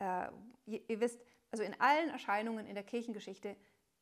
äh, 0.00 0.26
ihr, 0.66 1.00
wisst, 1.00 1.20
also 1.50 1.64
in 1.64 1.78
allen 1.80 2.10
Erscheinungen 2.10 2.66
in 2.66 2.74
der 2.74 2.84
Kirchengeschichte 2.84 3.56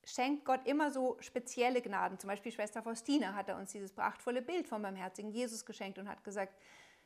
schenkt 0.05 0.45
Gott 0.45 0.67
immer 0.67 0.91
so 0.91 1.17
spezielle 1.21 1.81
Gnaden. 1.81 2.19
Zum 2.19 2.29
Beispiel 2.29 2.53
Schwester 2.53 2.83
Faustina 2.83 3.35
hat 3.35 3.49
er 3.49 3.57
uns 3.57 3.73
dieses 3.73 3.93
prachtvolle 3.93 4.43
Bild 4.43 4.67
vom 4.67 4.83
barmherzigen 4.83 5.31
Jesus 5.31 5.65
geschenkt 5.65 5.99
und 5.99 6.09
hat 6.09 6.25
gesagt, 6.25 6.55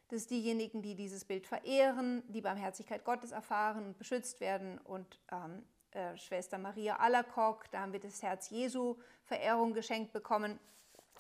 dass 0.09 0.27
diejenigen, 0.27 0.83
die 0.83 0.95
dieses 0.95 1.25
Bild 1.25 1.47
verehren, 1.47 2.23
die 2.29 2.41
Barmherzigkeit 2.41 3.05
Gottes 3.05 3.33
erfahren 3.33 3.87
und 3.87 3.99
beschützt 3.99 4.41
werden. 4.41 4.79
Und 4.79 5.21
ähm, 5.33 5.65
äh, 5.91 6.17
Schwester 6.17 6.59
Maria 6.59 6.97
Alacock, 6.97 7.71
da 7.71 7.81
haben 7.81 7.93
wir 7.93 8.01
das 8.01 8.23
Herz 8.23 8.51
Jesu 8.51 8.97
Verehrung 9.25 9.75
geschenkt 9.75 10.13
bekommen. 10.13 10.61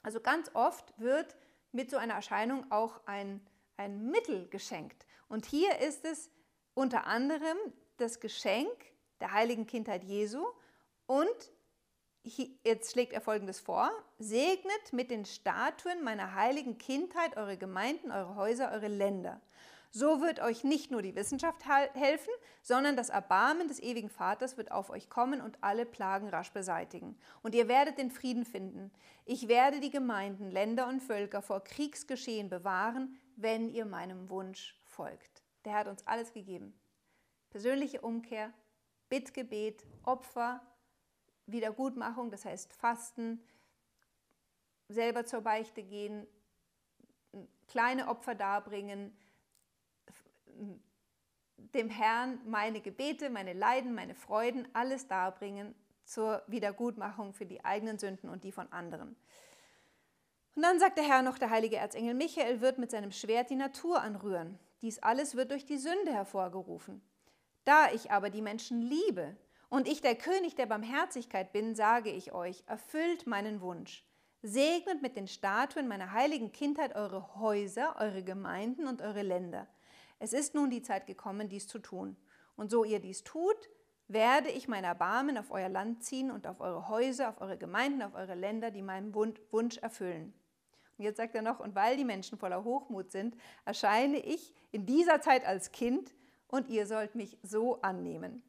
Also 0.03 0.21
ganz 0.21 0.51
oft 0.55 0.99
wird 0.99 1.35
mit 1.73 1.91
so 1.91 1.97
einer 1.97 2.15
Erscheinung 2.15 2.71
auch 2.71 3.01
ein, 3.07 3.45
ein 3.77 4.11
Mittel 4.11 4.49
geschenkt. 4.49 5.05
Und 5.29 5.47
hier 5.47 5.81
ist 5.81 6.05
es 6.05 6.31
unter 6.77 7.07
anderem 7.07 7.57
das 7.97 8.21
Geschenk 8.21 8.71
der 9.21 9.33
heiligen 9.33 9.67
Kindheit 9.67 10.05
Jesu 10.05 10.45
und 11.07 11.53
jetzt 12.65 12.93
schlägt 12.93 13.15
er 13.15 13.23
folgendes 13.23 13.59
vor: 13.59 13.91
Segnet 14.19 14.93
mit 14.93 15.11
den 15.11 15.25
Statuen 15.25 16.05
meiner 16.05 16.35
heiligen 16.35 16.77
Kindheit 16.77 17.37
eure 17.37 17.57
Gemeinden, 17.57 18.13
eure 18.13 18.37
Häuser, 18.37 18.71
eure 18.73 18.89
Länder. 18.89 19.41
So 19.91 20.21
wird 20.21 20.41
euch 20.41 20.65
nicht 20.65 20.91
nur 20.91 21.01
die 21.01 21.15
Wissenschaft 21.15 21.65
helfen, 21.95 22.33
sondern 22.61 22.97
das 22.97 23.09
Erbarmen 23.09 23.69
des 23.69 23.81
ewigen 23.81 24.11
Vaters 24.11 24.59
wird 24.59 24.71
auf 24.71 24.91
euch 24.91 25.09
kommen 25.09 25.41
und 25.41 25.57
alle 25.63 25.87
Plagen 25.87 26.29
rasch 26.29 26.53
beseitigen. 26.53 27.17
Und 27.43 27.55
ihr 27.55 27.69
werdet 27.69 27.97
den 27.97 28.11
Frieden 28.11 28.45
finden. 28.45 28.93
Ich 29.25 29.49
werde 29.49 29.81
die 29.81 29.91
Gemeinden, 29.91 30.51
Länder 30.51 30.89
und 30.89 31.01
Völker 31.01 31.41
vor 31.41 31.65
Kriegsgeschehen 31.65 32.51
bewahren, 32.51 33.19
wenn 33.37 33.71
ihr 33.71 33.87
meinem 33.87 34.29
Wunsch 34.29 34.79
folgt. 34.85 35.36
Der 35.67 35.75
hat 35.75 35.89
uns 35.89 36.07
alles 36.07 36.33
gegeben. 36.33 36.73
Persönliche 37.51 38.01
Umkehr, 38.01 38.53
Bittgebet, 39.09 39.85
Opfer, 40.05 40.63
Wiedergutmachung, 41.47 42.31
das 42.31 42.45
heißt 42.45 42.73
Fasten, 42.73 43.43
selber 44.89 45.27
zur 45.27 45.41
Beichte 45.41 45.83
gehen, 45.83 46.27
kleine 47.67 48.07
Opfer 48.07 48.37
darbringen, 48.37 49.17
dem 51.57 51.91
Herrn 51.91 52.41
meine 52.47 52.81
Gebete, 52.81 53.29
meine 53.29 53.53
Leiden, 53.53 53.93
meine 53.93 54.15
Freuden, 54.15 54.69
alles 54.73 55.09
darbringen 55.09 55.75
zur 56.05 56.43
Wiedergutmachung 56.47 57.33
für 57.33 57.45
die 57.45 57.65
eigenen 57.65 57.99
Sünden 57.99 58.31
und 58.31 58.45
die 58.45 58.53
von 58.53 58.71
anderen. 58.73 59.17
Und 60.55 60.63
dann 60.63 60.79
sagt 60.79 60.97
der 60.97 61.05
Herr 61.05 61.23
noch, 61.23 61.39
der 61.39 61.51
heilige 61.51 61.77
Erzengel 61.77 62.15
Michael 62.15 62.61
wird 62.61 62.79
mit 62.79 62.93
seinem 62.93 63.11
Schwert 63.11 63.51
die 63.51 63.57
Natur 63.57 64.01
anrühren. 64.01 64.61
Dies 64.83 64.99
alles 64.99 65.37
wird 65.37 65.51
durch 65.51 65.65
die 65.65 65.79
Sünde 65.79 66.13
hervorgerufen. 66.13 67.03
Da 67.65 67.91
ich 67.93 68.11
aber 68.11 68.31
die 68.31 68.43
Menschen 68.43 68.81
liebe 68.81 69.37
und 69.69 69.89
ich 69.89 70.01
der 70.01 70.15
König 70.15 70.55
der 70.55 70.67
Barmherzigkeit 70.67 71.53
bin, 71.53 71.75
sage 71.75 72.11
ich 72.11 72.33
euch, 72.33 72.63
erfüllt 72.67 73.27
meinen 73.27 73.61
Wunsch. 73.61 74.07
Segnet 74.43 75.03
mit 75.03 75.17
den 75.17 75.27
Statuen 75.27 75.89
meiner 75.89 76.13
heiligen 76.13 76.53
Kindheit 76.53 76.95
eure 76.95 77.37
Häuser, 77.37 77.97
eure 77.99 78.23
Gemeinden 78.23 78.87
und 78.87 79.03
eure 79.03 79.23
Länder. 79.23 79.67
Es 80.19 80.33
ist 80.33 80.55
nun 80.55 80.71
die 80.71 80.83
Zeit 80.83 81.07
gekommen, 81.07 81.49
dies 81.49 81.67
zu 81.67 81.79
tun. 81.79 82.17
Und 82.55 82.71
so 82.71 82.85
ihr 82.85 83.01
dies 83.01 83.25
tut, 83.25 83.69
werde 84.09 84.51
ich 84.51 84.69
mein 84.69 84.85
Erbarmen 84.85 85.37
auf 85.37 85.51
euer 85.51 85.69
Land 85.69 86.05
ziehen 86.05 86.31
und 86.31 86.47
auf 86.47 86.61
eure 86.61 86.89
Häuser, 86.89 87.31
auf 87.31 87.41
eure 87.41 87.59
Gemeinden, 87.59 88.03
auf 88.03 88.15
eure 88.15 88.35
Länder, 88.35 88.71
die 88.71 88.83
meinen 88.83 89.15
Wunsch 89.15 89.79
erfüllen. 89.79 90.33
Und 90.97 91.05
jetzt 91.05 91.17
sagt 91.19 91.35
er 91.35 91.43
noch, 91.43 91.61
und 91.61 91.75
weil 91.75 91.97
die 91.97 92.05
Menschen 92.05 92.39
voller 92.39 92.65
Hochmut 92.65 93.11
sind, 93.11 93.37
erscheine 93.65 94.19
ich 94.19 94.55
in 94.77 94.85
dieser 94.85 95.23
Zeit 95.23 95.47
als 95.47 95.73
Kind 95.73 96.15
und 96.49 96.69
ihr 96.69 96.87
sollt 96.87 97.15
mich 97.15 97.39
so 97.43 97.81
annehmen. 97.81 98.43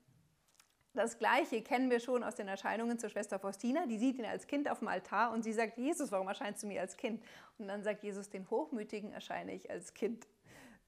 Das 0.94 1.20
Gleiche 1.20 1.62
kennen 1.62 1.90
wir 1.90 2.02
schon 2.02 2.22
aus 2.22 2.36
den 2.36 2.50
Erscheinungen 2.50 3.00
zur 3.00 3.10
Schwester 3.10 3.40
Faustina. 3.40 3.86
Die 3.86 3.98
sieht 3.98 4.18
ihn 4.18 4.26
als 4.26 4.46
Kind 4.46 4.70
auf 4.70 4.80
dem 4.80 4.90
Altar 4.90 5.32
und 5.32 5.44
sie 5.44 5.54
sagt, 5.54 5.78
Jesus, 5.78 6.12
warum 6.12 6.28
erscheinst 6.28 6.64
du 6.64 6.68
mir 6.68 6.82
als 6.82 6.98
Kind? 6.98 7.24
Und 7.58 7.70
dann 7.70 7.82
sagt 7.82 8.04
Jesus, 8.04 8.30
den 8.30 8.50
Hochmütigen 8.50 9.14
erscheine 9.14 9.54
ich 9.54 9.72
als 9.72 9.94
Kind. 9.94 10.28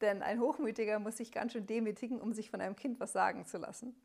Denn 0.01 0.23
ein 0.23 0.41
Hochmütiger 0.41 0.99
muss 0.99 1.15
sich 1.15 1.31
ganz 1.31 1.53
schön 1.53 1.65
demütigen, 1.65 2.19
um 2.19 2.33
sich 2.33 2.49
von 2.49 2.59
einem 2.59 2.75
Kind 2.75 2.99
was 2.99 3.13
sagen 3.13 3.45
zu 3.45 3.59
lassen. 3.59 3.95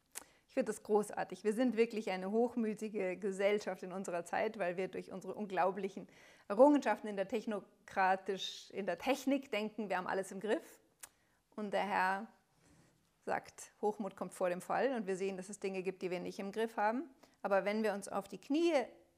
Ich 0.47 0.55
finde 0.55 0.70
das 0.70 0.85
großartig. 0.85 1.42
Wir 1.42 1.53
sind 1.53 1.77
wirklich 1.77 2.11
eine 2.12 2.31
hochmütige 2.31 3.16
Gesellschaft 3.16 3.83
in 3.83 3.90
unserer 3.90 4.25
Zeit, 4.25 4.57
weil 4.61 4.77
wir 4.77 4.87
durch 4.87 5.11
unsere 5.11 5.35
unglaublichen 5.35 6.07
Errungenschaften 6.47 7.09
in 7.09 7.16
der, 7.16 7.27
Technokratisch, 7.27 8.70
in 8.70 8.87
der 8.87 8.99
Technik 8.99 9.51
denken, 9.51 9.88
wir 9.88 9.97
haben 9.97 10.07
alles 10.07 10.31
im 10.31 10.38
Griff. 10.38 10.84
Und 11.57 11.73
der 11.73 11.87
Herr 11.87 12.27
sagt, 13.25 13.73
Hochmut 13.81 14.17
kommt 14.17 14.35
vor 14.35 14.49
dem 14.49 14.61
Fall 14.61 14.95
und 14.95 15.07
wir 15.07 15.17
sehen, 15.17 15.37
dass 15.37 15.49
es 15.49 15.61
Dinge 15.61 15.83
gibt, 15.83 16.03
die 16.03 16.11
wir 16.11 16.21
nicht 16.21 16.38
im 16.38 16.53
Griff 16.53 16.77
haben. 16.77 17.09
Aber 17.43 17.64
wenn 17.64 17.83
wir 17.83 17.95
uns 17.95 18.09
auf 18.09 18.29
die 18.29 18.38
Knie 18.38 18.73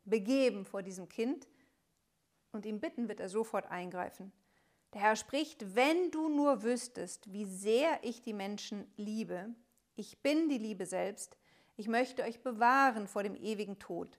begeben 0.05 0.65
vor 0.65 0.83
diesem 0.83 1.09
Kind 1.09 1.49
und 2.53 2.67
ihm 2.67 2.81
bitten, 2.81 3.09
wird 3.09 3.21
er 3.21 3.29
sofort 3.29 3.67
eingreifen. 3.67 4.33
Der 4.93 5.03
Herr 5.03 5.17
spricht, 5.17 5.75
wenn 5.75 6.11
du 6.11 6.29
nur 6.29 6.63
wüsstest, 6.63 7.33
wie 7.33 7.45
sehr 7.45 7.99
ich 8.03 8.23
die 8.23 8.33
Menschen 8.33 8.91
liebe, 8.97 9.55
ich 9.95 10.23
bin 10.23 10.49
die 10.49 10.59
Liebe 10.59 10.87
selbst, 10.87 11.37
ich 11.77 11.89
möchte 11.89 12.23
euch 12.23 12.43
bewahren 12.43 13.07
vor 13.07 13.23
dem 13.23 13.37
ewigen 13.37 13.79
Tod. 13.79 14.19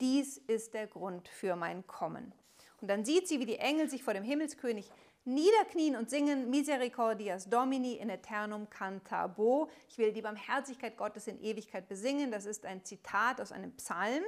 Dies 0.00 0.38
ist 0.38 0.74
der 0.74 0.86
Grund 0.86 1.28
für 1.28 1.56
mein 1.56 1.86
Kommen. 1.86 2.32
Und 2.80 2.88
dann 2.88 3.04
sieht 3.04 3.28
sie, 3.28 3.40
wie 3.40 3.46
die 3.46 3.58
Engel 3.58 3.88
sich 3.88 4.02
vor 4.02 4.14
dem 4.14 4.24
Himmelskönig 4.24 4.90
niederknien 5.24 5.96
und 5.96 6.10
singen 6.10 6.50
Misericordias 6.50 7.48
Domini 7.48 7.94
in 7.94 8.10
eternum 8.10 8.68
cantabo. 8.68 9.70
Ich 9.88 9.96
will 9.98 10.12
die 10.12 10.22
Barmherzigkeit 10.22 10.96
Gottes 10.96 11.26
in 11.26 11.40
Ewigkeit 11.42 11.88
besingen. 11.88 12.30
Das 12.30 12.44
ist 12.44 12.66
ein 12.66 12.84
Zitat 12.84 13.40
aus 13.40 13.52
einem 13.52 13.72
Psalm. 13.76 14.22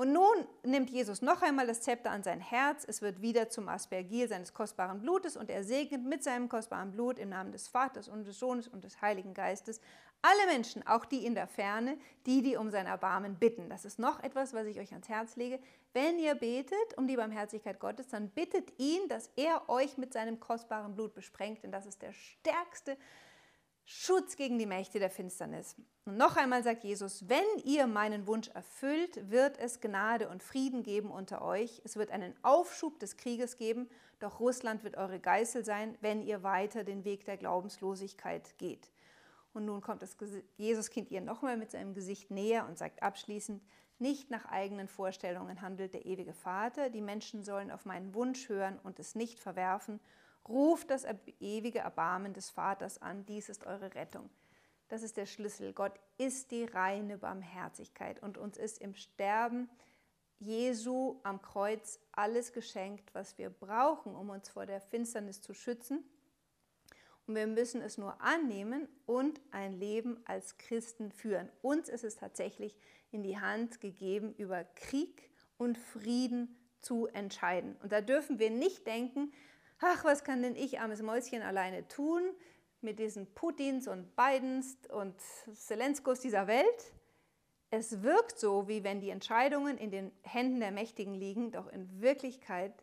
Und 0.00 0.12
nun 0.12 0.46
nimmt 0.64 0.88
Jesus 0.88 1.20
noch 1.20 1.42
einmal 1.42 1.66
das 1.66 1.82
Zepter 1.82 2.10
an 2.10 2.22
sein 2.22 2.40
Herz, 2.40 2.86
es 2.88 3.02
wird 3.02 3.20
wieder 3.20 3.50
zum 3.50 3.68
Aspergil 3.68 4.28
seines 4.28 4.54
kostbaren 4.54 5.00
Blutes 5.00 5.36
und 5.36 5.50
er 5.50 5.62
segnet 5.62 6.04
mit 6.04 6.22
seinem 6.22 6.48
kostbaren 6.48 6.92
Blut 6.92 7.18
im 7.18 7.28
Namen 7.28 7.52
des 7.52 7.68
Vaters 7.68 8.08
und 8.08 8.26
des 8.26 8.38
Sohnes 8.38 8.66
und 8.66 8.84
des 8.84 9.02
Heiligen 9.02 9.34
Geistes 9.34 9.80
alle 10.22 10.52
Menschen, 10.52 10.86
auch 10.86 11.04
die 11.04 11.24
in 11.24 11.34
der 11.34 11.46
Ferne, 11.46 11.96
die, 12.26 12.42
die 12.42 12.56
um 12.56 12.70
sein 12.70 12.86
Erbarmen 12.86 13.36
bitten. 13.36 13.68
Das 13.70 13.84
ist 13.84 13.98
noch 13.98 14.22
etwas, 14.22 14.52
was 14.52 14.66
ich 14.66 14.78
euch 14.78 14.92
ans 14.92 15.08
Herz 15.08 15.36
lege. 15.36 15.58
Wenn 15.92 16.18
ihr 16.18 16.34
betet 16.34 16.96
um 16.96 17.06
die 17.06 17.16
Barmherzigkeit 17.16 17.80
Gottes, 17.80 18.08
dann 18.08 18.28
bittet 18.30 18.78
ihn, 18.78 19.08
dass 19.08 19.30
er 19.36 19.68
euch 19.68 19.96
mit 19.98 20.12
seinem 20.12 20.38
kostbaren 20.38 20.94
Blut 20.94 21.14
besprengt, 21.14 21.62
denn 21.62 21.72
das 21.72 21.86
ist 21.86 22.02
der 22.02 22.12
stärkste 22.12 22.96
Schutz 23.84 24.36
gegen 24.36 24.58
die 24.58 24.66
Mächte 24.66 25.00
der 25.00 25.10
Finsternis. 25.10 25.74
Und 26.04 26.16
noch 26.16 26.36
einmal 26.36 26.62
sagt 26.62 26.84
Jesus, 26.84 27.28
wenn 27.28 27.44
ihr 27.64 27.88
meinen 27.88 28.26
Wunsch 28.26 28.48
erfüllt, 28.48 29.30
wird 29.30 29.58
es 29.58 29.80
Gnade 29.80 30.28
und 30.28 30.44
Frieden 30.44 30.84
geben 30.84 31.10
unter 31.10 31.42
euch. 31.42 31.80
Es 31.84 31.96
wird 31.96 32.12
einen 32.12 32.34
Aufschub 32.42 33.00
des 33.00 33.16
Krieges 33.16 33.56
geben, 33.56 33.88
doch 34.20 34.38
Russland 34.38 34.84
wird 34.84 34.96
eure 34.96 35.18
Geißel 35.18 35.64
sein, 35.64 35.98
wenn 36.02 36.22
ihr 36.22 36.42
weiter 36.42 36.84
den 36.84 37.04
Weg 37.04 37.24
der 37.24 37.36
Glaubenslosigkeit 37.36 38.56
geht. 38.58 38.90
Und 39.52 39.64
nun 39.64 39.80
kommt 39.80 40.02
das 40.02 40.16
Jesuskind 40.56 41.10
ihr 41.10 41.20
nochmal 41.20 41.56
mit 41.56 41.70
seinem 41.70 41.94
Gesicht 41.94 42.30
näher 42.30 42.66
und 42.68 42.78
sagt 42.78 43.02
abschließend, 43.02 43.62
nicht 43.98 44.30
nach 44.30 44.46
eigenen 44.46 44.88
Vorstellungen 44.88 45.60
handelt 45.60 45.92
der 45.92 46.06
ewige 46.06 46.32
Vater, 46.32 46.88
die 46.88 47.02
Menschen 47.02 47.44
sollen 47.44 47.70
auf 47.70 47.84
meinen 47.84 48.14
Wunsch 48.14 48.48
hören 48.48 48.78
und 48.82 48.98
es 48.98 49.14
nicht 49.14 49.38
verwerfen 49.38 50.00
Ruft 50.48 50.90
das 50.90 51.06
ewige 51.38 51.80
Erbarmen 51.80 52.32
des 52.32 52.50
Vaters 52.50 53.00
an, 53.00 53.24
dies 53.26 53.48
ist 53.48 53.66
eure 53.66 53.94
Rettung. 53.94 54.30
Das 54.88 55.02
ist 55.02 55.16
der 55.16 55.26
Schlüssel. 55.26 55.72
Gott 55.72 55.92
ist 56.18 56.50
die 56.50 56.64
reine 56.64 57.18
Barmherzigkeit 57.18 58.20
und 58.22 58.38
uns 58.38 58.56
ist 58.56 58.80
im 58.80 58.94
Sterben 58.94 59.68
Jesu 60.38 61.20
am 61.22 61.42
Kreuz 61.42 62.00
alles 62.12 62.52
geschenkt, 62.52 63.14
was 63.14 63.38
wir 63.38 63.50
brauchen, 63.50 64.16
um 64.16 64.30
uns 64.30 64.48
vor 64.48 64.66
der 64.66 64.80
Finsternis 64.80 65.42
zu 65.42 65.54
schützen. 65.54 66.02
Und 67.30 67.36
wir 67.36 67.46
müssen 67.46 67.80
es 67.80 67.96
nur 67.96 68.20
annehmen 68.20 68.88
und 69.06 69.40
ein 69.52 69.78
Leben 69.78 70.18
als 70.24 70.58
Christen 70.58 71.12
führen. 71.12 71.48
Uns 71.62 71.88
ist 71.88 72.02
es 72.02 72.16
tatsächlich 72.16 72.76
in 73.12 73.22
die 73.22 73.38
Hand 73.38 73.80
gegeben, 73.80 74.34
über 74.36 74.64
Krieg 74.64 75.30
und 75.56 75.78
Frieden 75.78 76.58
zu 76.80 77.06
entscheiden. 77.06 77.76
Und 77.84 77.92
da 77.92 78.00
dürfen 78.00 78.40
wir 78.40 78.50
nicht 78.50 78.84
denken, 78.84 79.32
ach, 79.78 80.02
was 80.02 80.24
kann 80.24 80.42
denn 80.42 80.56
ich, 80.56 80.80
armes 80.80 81.02
Mäuschen, 81.02 81.42
alleine 81.42 81.86
tun 81.86 82.22
mit 82.80 82.98
diesen 82.98 83.32
Putins 83.32 83.86
und 83.86 84.16
Bidens 84.16 84.76
und 84.88 85.14
Zelenskos 85.54 86.18
dieser 86.18 86.48
Welt? 86.48 86.92
Es 87.70 88.02
wirkt 88.02 88.40
so, 88.40 88.66
wie 88.66 88.82
wenn 88.82 89.00
die 89.00 89.10
Entscheidungen 89.10 89.78
in 89.78 89.92
den 89.92 90.10
Händen 90.22 90.58
der 90.58 90.72
Mächtigen 90.72 91.14
liegen, 91.14 91.52
doch 91.52 91.68
in 91.68 92.00
Wirklichkeit 92.00 92.74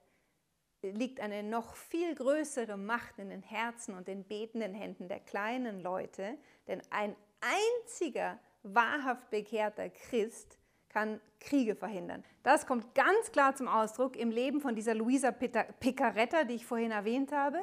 liegt 0.82 1.20
eine 1.20 1.44
noch 1.44 1.76
viel 1.76 2.14
größere 2.16 2.78
Macht 2.78 3.20
in 3.20 3.30
den 3.30 3.42
Herzen 3.42 3.96
und 3.96 4.08
den 4.08 4.24
betenden 4.24 4.74
Händen 4.74 5.08
der 5.08 5.20
kleinen 5.20 5.82
Leute, 5.82 6.38
denn 6.68 6.82
ein 6.90 7.16
einziger 7.42 8.40
wahrhaft 8.64 9.30
bekehrter 9.30 9.90
Christ 9.90 10.58
kann 10.90 11.20
Kriege 11.40 11.76
verhindern. 11.76 12.24
Das 12.44 12.66
kommt 12.66 12.96
ganz 12.96 13.32
klar 13.32 13.56
zum 13.56 13.68
Ausdruck 13.68 14.16
im 14.16 14.32
Leben 14.32 14.62
von 14.62 14.76
dieser 14.76 14.96
Luisa 14.96 15.32
Picaretta, 15.32 16.44
die 16.44 16.56
ich 16.56 16.66
vorhin 16.66 16.92
erwähnt 16.92 17.32
habe, 17.32 17.60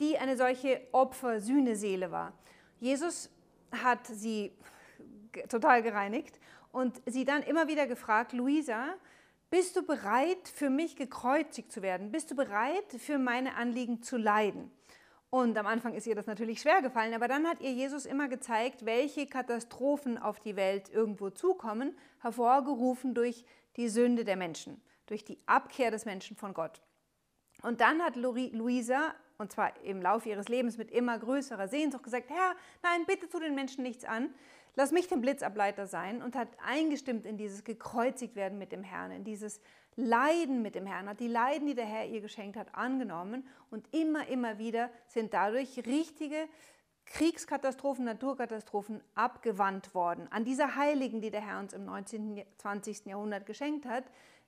die 0.00 0.18
eine 0.18 0.36
solche 0.36 0.80
Opfer-Sühneseele 0.92 2.10
war. 2.10 2.32
Jesus 2.80 3.30
hat 3.82 4.06
sie 4.06 4.52
total 5.48 5.82
gereinigt 5.82 6.38
und 6.72 7.00
sie 7.06 7.24
dann 7.24 7.42
immer 7.42 7.68
wieder 7.68 7.86
gefragt, 7.86 8.32
Luisa, 8.32 8.94
bist 9.52 9.76
du 9.76 9.82
bereit, 9.82 10.48
für 10.48 10.70
mich 10.70 10.96
gekreuzigt 10.96 11.70
zu 11.70 11.82
werden? 11.82 12.10
Bist 12.10 12.30
du 12.30 12.34
bereit, 12.34 12.86
für 12.96 13.18
meine 13.18 13.54
Anliegen 13.54 14.02
zu 14.02 14.16
leiden? 14.16 14.70
Und 15.28 15.58
am 15.58 15.66
Anfang 15.66 15.92
ist 15.92 16.06
ihr 16.06 16.14
das 16.14 16.26
natürlich 16.26 16.62
schwer 16.62 16.80
gefallen, 16.80 17.12
aber 17.12 17.28
dann 17.28 17.46
hat 17.46 17.60
ihr 17.60 17.70
Jesus 17.70 18.06
immer 18.06 18.28
gezeigt, 18.28 18.86
welche 18.86 19.26
Katastrophen 19.26 20.16
auf 20.16 20.40
die 20.40 20.56
Welt 20.56 20.88
irgendwo 20.88 21.28
zukommen, 21.28 21.94
hervorgerufen 22.20 23.12
durch 23.12 23.44
die 23.76 23.90
Sünde 23.90 24.24
der 24.24 24.36
Menschen, 24.36 24.80
durch 25.04 25.22
die 25.22 25.38
Abkehr 25.44 25.90
des 25.90 26.06
Menschen 26.06 26.34
von 26.34 26.54
Gott. 26.54 26.80
Und 27.60 27.82
dann 27.82 28.00
hat 28.00 28.16
Luisa, 28.16 29.14
und 29.36 29.52
zwar 29.52 29.78
im 29.84 30.00
Laufe 30.00 30.30
ihres 30.30 30.48
Lebens 30.48 30.78
mit 30.78 30.90
immer 30.90 31.18
größerer 31.18 31.68
Sehnsucht, 31.68 32.04
gesagt, 32.04 32.30
Herr, 32.30 32.56
nein, 32.82 33.04
bitte 33.06 33.28
tu 33.28 33.38
den 33.38 33.54
Menschen 33.54 33.82
nichts 33.82 34.06
an, 34.06 34.32
lass 34.74 34.92
mich 34.92 35.08
den 35.08 35.20
Blitzableiter 35.20 35.86
sein 35.86 36.22
und 36.22 36.36
hat 36.36 36.48
eingestimmt 36.64 37.26
in 37.26 37.36
dieses 37.36 37.64
gekreuzigt 37.64 38.36
werden 38.36 38.58
mit 38.58 38.72
dem 38.72 38.82
Herrn, 38.82 39.10
in 39.10 39.24
dieses 39.24 39.60
Leiden 39.96 40.62
mit 40.62 40.74
dem 40.74 40.86
Herrn, 40.86 41.08
hat 41.08 41.20
die 41.20 41.28
Leiden, 41.28 41.66
die 41.66 41.74
der 41.74 41.84
Herr 41.84 42.06
ihr 42.06 42.20
geschenkt 42.20 42.56
hat, 42.56 42.74
angenommen 42.74 43.46
und 43.70 43.86
immer, 43.92 44.26
immer 44.28 44.58
wieder 44.58 44.90
sind 45.06 45.34
dadurch 45.34 45.78
richtige 45.86 46.48
Kriegskatastrophen, 47.04 48.04
Naturkatastrophen 48.04 49.02
abgewandt 49.14 49.94
worden. 49.94 50.28
An 50.30 50.44
dieser 50.44 50.76
Heiligen, 50.76 51.20
die 51.20 51.30
der 51.30 51.46
Herr 51.46 51.58
uns 51.58 51.72
im 51.74 51.84
19. 51.84 52.42
20. 52.58 53.06
Jahrhundert 53.06 53.44
geschenkt 53.44 53.84
hat, 53.84 54.04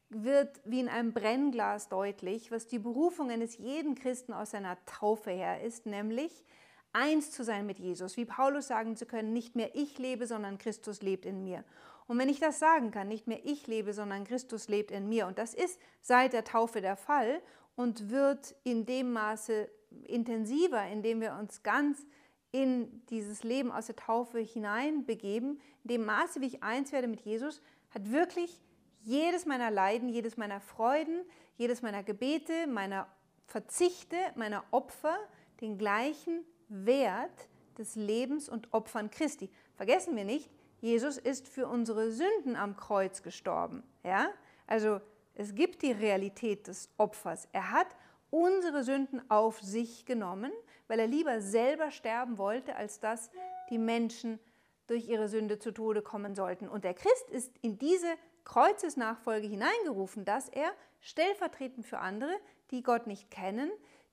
wird 0.08 0.60
wie 0.64 0.80
in 0.80 0.88
einem 0.88 1.12
Brennglas 1.12 1.88
deutlich, 1.88 2.50
was 2.50 2.66
die 2.66 2.78
Berufung 2.78 3.30
eines 3.30 3.58
jeden 3.58 3.94
Christen 3.94 4.32
aus 4.32 4.52
seiner 4.52 4.82
Taufe 4.86 5.30
her 5.30 5.62
ist, 5.62 5.86
nämlich 5.86 6.44
eins 6.94 7.30
zu 7.30 7.44
sein 7.44 7.66
mit 7.66 7.78
Jesus, 7.78 8.16
wie 8.16 8.24
Paulus 8.24 8.68
sagen 8.68 8.96
zu 8.96 9.06
können, 9.06 9.32
nicht 9.32 9.56
mehr 9.56 9.74
ich 9.74 9.98
lebe, 9.98 10.26
sondern 10.26 10.58
Christus 10.58 11.02
lebt 11.02 11.26
in 11.26 11.42
mir. 11.42 11.64
Und 12.06 12.18
wenn 12.18 12.28
ich 12.28 12.40
das 12.40 12.58
sagen 12.58 12.90
kann, 12.90 13.08
nicht 13.08 13.26
mehr 13.26 13.44
ich 13.44 13.66
lebe, 13.66 13.92
sondern 13.92 14.24
Christus 14.24 14.68
lebt 14.68 14.90
in 14.90 15.08
mir, 15.08 15.26
und 15.26 15.38
das 15.38 15.54
ist 15.54 15.80
seit 16.00 16.32
der 16.32 16.44
Taufe 16.44 16.80
der 16.80 16.96
Fall 16.96 17.40
und 17.76 18.10
wird 18.10 18.54
in 18.62 18.86
dem 18.86 19.12
Maße 19.12 19.68
intensiver, 20.04 20.86
indem 20.86 21.20
wir 21.20 21.34
uns 21.34 21.62
ganz 21.62 22.06
in 22.52 23.04
dieses 23.06 23.42
Leben 23.42 23.72
aus 23.72 23.86
der 23.86 23.96
Taufe 23.96 24.38
hineinbegeben, 24.38 25.60
in 25.82 25.88
dem 25.88 26.04
Maße, 26.04 26.40
wie 26.40 26.46
ich 26.46 26.62
eins 26.62 26.92
werde 26.92 27.08
mit 27.08 27.22
Jesus, 27.22 27.60
hat 27.90 28.12
wirklich 28.12 28.60
jedes 29.02 29.44
meiner 29.44 29.70
Leiden, 29.70 30.08
jedes 30.08 30.36
meiner 30.36 30.60
Freuden, 30.60 31.24
jedes 31.56 31.82
meiner 31.82 32.02
Gebete, 32.02 32.66
meiner 32.66 33.08
Verzichte, 33.46 34.16
meiner 34.34 34.64
Opfer 34.70 35.16
den 35.60 35.78
gleichen 35.78 36.44
Wert 36.68 37.48
des 37.78 37.96
Lebens 37.96 38.48
und 38.48 38.72
Opfern 38.72 39.10
Christi. 39.10 39.50
Vergessen 39.74 40.16
wir 40.16 40.24
nicht, 40.24 40.50
Jesus 40.80 41.16
ist 41.16 41.48
für 41.48 41.66
unsere 41.66 42.10
Sünden 42.12 42.56
am 42.56 42.76
Kreuz 42.76 43.22
gestorben. 43.22 43.82
Ja? 44.02 44.28
Also 44.66 45.00
es 45.34 45.54
gibt 45.54 45.82
die 45.82 45.92
Realität 45.92 46.68
des 46.68 46.90
Opfers. 46.98 47.48
Er 47.52 47.70
hat 47.70 47.88
unsere 48.30 48.84
Sünden 48.84 49.22
auf 49.30 49.60
sich 49.60 50.04
genommen, 50.04 50.52
weil 50.88 51.00
er 51.00 51.06
lieber 51.06 51.40
selber 51.40 51.90
sterben 51.90 52.36
wollte, 52.38 52.76
als 52.76 53.00
dass 53.00 53.30
die 53.70 53.78
Menschen 53.78 54.38
durch 54.86 55.08
ihre 55.08 55.28
Sünde 55.28 55.58
zu 55.58 55.72
Tode 55.72 56.02
kommen 56.02 56.34
sollten. 56.34 56.68
Und 56.68 56.84
der 56.84 56.94
Christ 56.94 57.30
ist 57.30 57.56
in 57.62 57.78
diese 57.78 58.12
Kreuzesnachfolge 58.44 59.46
hineingerufen, 59.46 60.24
dass 60.24 60.48
er 60.48 60.70
stellvertretend 61.00 61.86
für 61.86 61.98
andere, 61.98 62.32
die 62.70 62.82
Gott 62.82 63.06
nicht 63.06 63.30
kennen, 63.30 63.70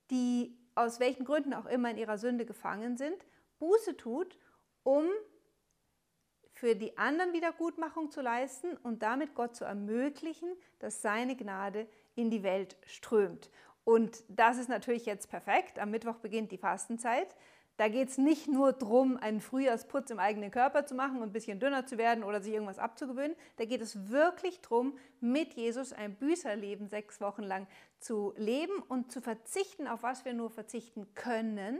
die 0.09 0.57
aus 0.75 0.99
welchen 0.99 1.25
Gründen 1.25 1.53
auch 1.53 1.65
immer 1.65 1.91
in 1.91 1.97
ihrer 1.97 2.17
Sünde 2.17 2.45
gefangen 2.45 2.97
sind, 2.97 3.25
Buße 3.59 3.97
tut, 3.97 4.37
um 4.83 5.05
für 6.53 6.75
die 6.75 6.97
anderen 6.97 7.33
Wiedergutmachung 7.33 8.11
zu 8.11 8.21
leisten 8.21 8.77
und 8.77 9.01
damit 9.01 9.33
Gott 9.33 9.55
zu 9.55 9.65
ermöglichen, 9.65 10.55
dass 10.79 11.01
seine 11.01 11.35
Gnade 11.35 11.87
in 12.15 12.29
die 12.29 12.43
Welt 12.43 12.77
strömt. 12.85 13.49
Und 13.83 14.23
das 14.27 14.57
ist 14.57 14.69
natürlich 14.69 15.05
jetzt 15.05 15.29
perfekt. 15.29 15.79
Am 15.79 15.91
Mittwoch 15.91 16.17
beginnt 16.17 16.51
die 16.51 16.57
Fastenzeit. 16.57 17.35
Da 17.81 17.87
geht 17.87 18.09
es 18.09 18.19
nicht 18.19 18.47
nur 18.47 18.73
darum, 18.73 19.17
einen 19.17 19.41
Frühjahrsputz 19.41 20.11
im 20.11 20.19
eigenen 20.19 20.51
Körper 20.51 20.85
zu 20.85 20.93
machen 20.93 21.17
und 21.17 21.29
ein 21.29 21.33
bisschen 21.33 21.59
dünner 21.59 21.87
zu 21.87 21.97
werden 21.97 22.23
oder 22.23 22.39
sich 22.39 22.53
irgendwas 22.53 22.77
abzugewöhnen. 22.77 23.35
Da 23.57 23.65
geht 23.65 23.81
es 23.81 24.11
wirklich 24.11 24.61
darum, 24.61 24.95
mit 25.19 25.55
Jesus 25.55 25.91
ein 25.91 26.13
Büßerleben 26.13 26.89
sechs 26.89 27.19
Wochen 27.21 27.41
lang 27.41 27.65
zu 27.97 28.35
leben 28.37 28.83
und 28.87 29.11
zu 29.11 29.19
verzichten, 29.19 29.87
auf 29.87 30.03
was 30.03 30.25
wir 30.25 30.35
nur 30.35 30.51
verzichten 30.51 31.15
können, 31.15 31.79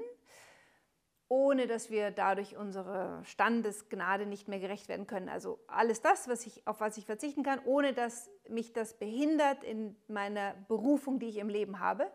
ohne 1.27 1.67
dass 1.67 1.91
wir 1.91 2.09
dadurch 2.09 2.57
unserer 2.57 3.23
Standesgnade 3.23 4.25
nicht 4.25 4.47
mehr 4.47 4.59
gerecht 4.59 4.89
werden 4.89 5.05
können. 5.05 5.29
Also 5.29 5.59
alles 5.67 6.01
das, 6.01 6.27
was 6.27 6.47
ich, 6.47 6.65
auf 6.65 6.79
was 6.79 6.97
ich 6.97 7.05
verzichten 7.05 7.43
kann, 7.43 7.59
ohne 7.63 7.93
dass 7.93 8.31
mich 8.49 8.73
das 8.73 8.97
behindert 8.97 9.63
in 9.63 9.95
meiner 10.07 10.55
Berufung, 10.67 11.19
die 11.19 11.27
ich 11.27 11.37
im 11.37 11.49
Leben 11.49 11.79
habe. 11.79 12.11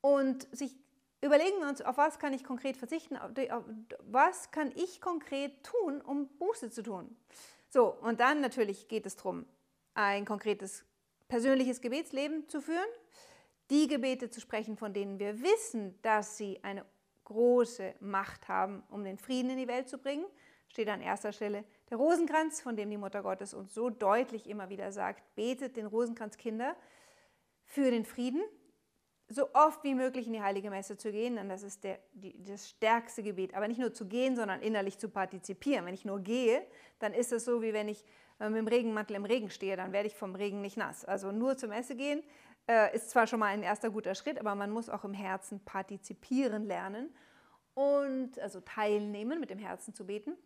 Und 0.00 0.48
sich 0.50 0.74
überlegen 1.20 1.58
wir 1.60 1.68
uns, 1.68 1.82
auf 1.82 1.96
was 1.96 2.18
kann 2.18 2.32
ich 2.32 2.44
konkret 2.44 2.76
verzichten, 2.76 3.16
auf 3.16 3.64
was 4.00 4.50
kann 4.50 4.72
ich 4.74 5.00
konkret 5.00 5.64
tun, 5.64 6.00
um 6.00 6.28
Buße 6.38 6.70
zu 6.70 6.82
tun. 6.82 7.16
So, 7.68 7.88
und 7.88 8.20
dann 8.20 8.40
natürlich 8.40 8.88
geht 8.88 9.06
es 9.06 9.16
darum, 9.16 9.46
ein 9.94 10.24
konkretes 10.24 10.84
persönliches 11.28 11.80
Gebetsleben 11.80 12.48
zu 12.48 12.60
führen, 12.60 12.88
die 13.70 13.86
Gebete 13.86 14.30
zu 14.30 14.40
sprechen, 14.40 14.76
von 14.76 14.94
denen 14.94 15.18
wir 15.18 15.42
wissen, 15.42 16.00
dass 16.02 16.38
sie 16.38 16.62
eine 16.62 16.84
große 17.24 17.94
Macht 18.00 18.48
haben, 18.48 18.82
um 18.88 19.04
den 19.04 19.18
Frieden 19.18 19.50
in 19.50 19.58
die 19.58 19.68
Welt 19.68 19.88
zu 19.88 19.98
bringen, 19.98 20.24
steht 20.68 20.88
an 20.88 21.02
erster 21.02 21.32
Stelle 21.32 21.64
der 21.90 21.98
Rosenkranz, 21.98 22.62
von 22.62 22.76
dem 22.76 22.90
die 22.90 22.96
Mutter 22.96 23.22
Gottes 23.22 23.52
uns 23.52 23.74
so 23.74 23.90
deutlich 23.90 24.48
immer 24.48 24.70
wieder 24.70 24.92
sagt, 24.92 25.22
betet 25.34 25.76
den 25.76 25.86
Rosenkranz 25.86 26.38
Kinder 26.38 26.74
für 27.64 27.90
den 27.90 28.06
Frieden, 28.06 28.42
so 29.28 29.52
oft 29.52 29.84
wie 29.84 29.94
möglich 29.94 30.26
in 30.26 30.32
die 30.32 30.42
heilige 30.42 30.70
Messe 30.70 30.96
zu 30.96 31.12
gehen, 31.12 31.36
denn 31.36 31.48
das 31.48 31.62
ist 31.62 31.84
der, 31.84 31.98
die, 32.14 32.42
das 32.42 32.70
stärkste 32.70 33.22
Gebet. 33.22 33.54
Aber 33.54 33.68
nicht 33.68 33.78
nur 33.78 33.92
zu 33.92 34.06
gehen, 34.06 34.36
sondern 34.36 34.62
innerlich 34.62 34.98
zu 34.98 35.08
partizipieren. 35.08 35.84
Wenn 35.84 35.94
ich 35.94 36.04
nur 36.04 36.20
gehe, 36.20 36.66
dann 36.98 37.12
ist 37.12 37.32
es 37.32 37.44
so, 37.44 37.60
wie 37.60 37.72
wenn 37.74 37.88
ich 37.88 38.04
äh, 38.40 38.48
mit 38.48 38.58
dem 38.58 38.68
Regenmantel 38.68 39.16
im 39.16 39.24
Regen 39.24 39.50
stehe, 39.50 39.76
dann 39.76 39.92
werde 39.92 40.08
ich 40.08 40.14
vom 40.14 40.34
Regen 40.34 40.60
nicht 40.62 40.76
nass. 40.76 41.04
Also 41.04 41.30
nur 41.30 41.56
zur 41.58 41.68
Messe 41.68 41.94
gehen 41.94 42.22
äh, 42.68 42.94
ist 42.94 43.10
zwar 43.10 43.26
schon 43.26 43.40
mal 43.40 43.46
ein 43.46 43.62
erster 43.62 43.90
guter 43.90 44.14
Schritt, 44.14 44.38
aber 44.38 44.54
man 44.54 44.70
muss 44.70 44.88
auch 44.88 45.04
im 45.04 45.14
Herzen 45.14 45.64
partizipieren 45.64 46.64
lernen 46.64 47.14
und 47.74 48.38
also 48.38 48.60
teilnehmen, 48.60 49.40
mit 49.40 49.50
dem 49.50 49.58
Herzen 49.58 49.94
zu 49.94 50.06
beten, 50.06 50.36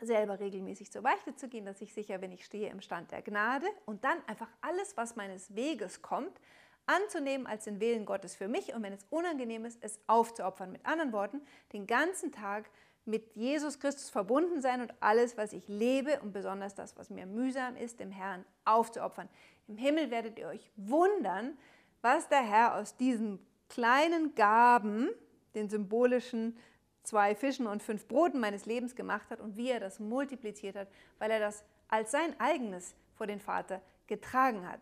selber 0.00 0.40
regelmäßig 0.40 0.90
zur 0.90 1.02
Beichte 1.02 1.34
zu 1.34 1.48
gehen, 1.48 1.64
dass 1.64 1.80
ich 1.80 1.94
sicher 1.94 2.18
bin, 2.18 2.32
ich 2.32 2.44
stehe 2.44 2.70
im 2.70 2.80
Stand 2.80 3.12
der 3.12 3.22
Gnade 3.22 3.66
und 3.86 4.04
dann 4.04 4.18
einfach 4.26 4.48
alles, 4.60 4.96
was 4.96 5.16
meines 5.16 5.54
Weges 5.54 6.02
kommt, 6.02 6.40
anzunehmen 6.86 7.46
als 7.46 7.64
den 7.64 7.80
Willen 7.80 8.04
Gottes 8.04 8.34
für 8.34 8.48
mich 8.48 8.74
und 8.74 8.82
wenn 8.82 8.92
es 8.92 9.06
unangenehm 9.10 9.64
ist, 9.64 9.78
es 9.82 10.00
aufzuopfern. 10.06 10.72
Mit 10.72 10.84
anderen 10.84 11.12
Worten, 11.12 11.40
den 11.72 11.86
ganzen 11.86 12.32
Tag 12.32 12.70
mit 13.06 13.34
Jesus 13.34 13.78
Christus 13.80 14.10
verbunden 14.10 14.62
sein 14.62 14.80
und 14.80 14.92
alles, 15.00 15.36
was 15.36 15.52
ich 15.52 15.68
lebe 15.68 16.20
und 16.20 16.32
besonders 16.32 16.74
das, 16.74 16.96
was 16.96 17.10
mir 17.10 17.26
mühsam 17.26 17.76
ist, 17.76 18.00
dem 18.00 18.10
Herrn 18.10 18.44
aufzuopfern. 18.64 19.28
Im 19.68 19.76
Himmel 19.76 20.10
werdet 20.10 20.38
ihr 20.38 20.48
euch 20.48 20.70
wundern, 20.76 21.56
was 22.00 22.28
der 22.28 22.42
Herr 22.42 22.76
aus 22.76 22.96
diesen 22.96 23.44
kleinen 23.68 24.34
Gaben, 24.34 25.10
den 25.54 25.68
symbolischen 25.68 26.56
zwei 27.02 27.34
Fischen 27.34 27.66
und 27.66 27.82
fünf 27.82 28.08
Broten 28.08 28.40
meines 28.40 28.66
Lebens 28.66 28.94
gemacht 28.94 29.30
hat 29.30 29.40
und 29.40 29.56
wie 29.56 29.70
er 29.70 29.80
das 29.80 30.00
multipliziert 30.00 30.76
hat, 30.76 30.88
weil 31.18 31.30
er 31.30 31.40
das 31.40 31.64
als 31.88 32.10
sein 32.10 32.38
eigenes 32.40 32.94
vor 33.14 33.26
den 33.26 33.40
Vater 33.40 33.80
getragen 34.06 34.68
hat. 34.68 34.80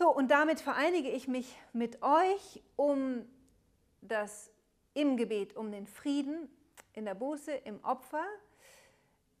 So, 0.00 0.08
und 0.08 0.30
damit 0.30 0.62
vereinige 0.62 1.10
ich 1.10 1.28
mich 1.28 1.54
mit 1.74 2.02
euch 2.02 2.62
um 2.74 3.26
das 4.00 4.50
im 4.94 5.18
Gebet, 5.18 5.54
um 5.54 5.70
den 5.70 5.86
Frieden 5.86 6.48
in 6.94 7.04
der 7.04 7.14
Buße, 7.14 7.52
im 7.52 7.84
Opfer, 7.84 8.24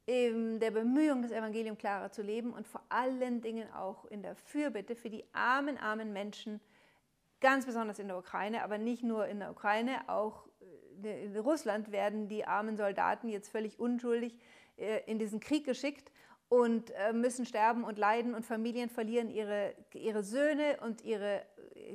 in 0.04 0.60
der 0.60 0.70
Bemühung, 0.70 1.22
das 1.22 1.30
Evangelium 1.30 1.78
klarer 1.78 2.12
zu 2.12 2.20
leben 2.20 2.52
und 2.52 2.68
vor 2.68 2.82
allen 2.90 3.40
Dingen 3.40 3.72
auch 3.72 4.04
in 4.04 4.22
der 4.22 4.36
Fürbitte 4.36 4.96
für 4.96 5.08
die 5.08 5.24
armen, 5.32 5.78
armen 5.78 6.12
Menschen, 6.12 6.60
ganz 7.40 7.64
besonders 7.64 7.98
in 7.98 8.08
der 8.08 8.18
Ukraine, 8.18 8.62
aber 8.62 8.76
nicht 8.76 9.02
nur 9.02 9.28
in 9.28 9.38
der 9.38 9.52
Ukraine, 9.52 10.10
auch 10.10 10.46
äh, 11.02 11.24
in 11.24 11.38
Russland 11.38 11.90
werden 11.90 12.28
die 12.28 12.44
armen 12.44 12.76
Soldaten 12.76 13.30
jetzt 13.30 13.48
völlig 13.48 13.80
unschuldig 13.80 14.38
äh, 14.76 15.00
in 15.10 15.18
diesen 15.18 15.40
Krieg 15.40 15.64
geschickt 15.64 16.12
und 16.50 16.90
äh, 16.90 17.14
müssen 17.14 17.46
sterben 17.46 17.84
und 17.84 17.96
leiden 17.96 18.34
und 18.34 18.44
Familien 18.44 18.90
verlieren 18.90 19.30
ihre, 19.30 19.74
ihre 19.94 20.22
Söhne 20.22 20.78
und 20.82 21.02
ihre 21.02 21.42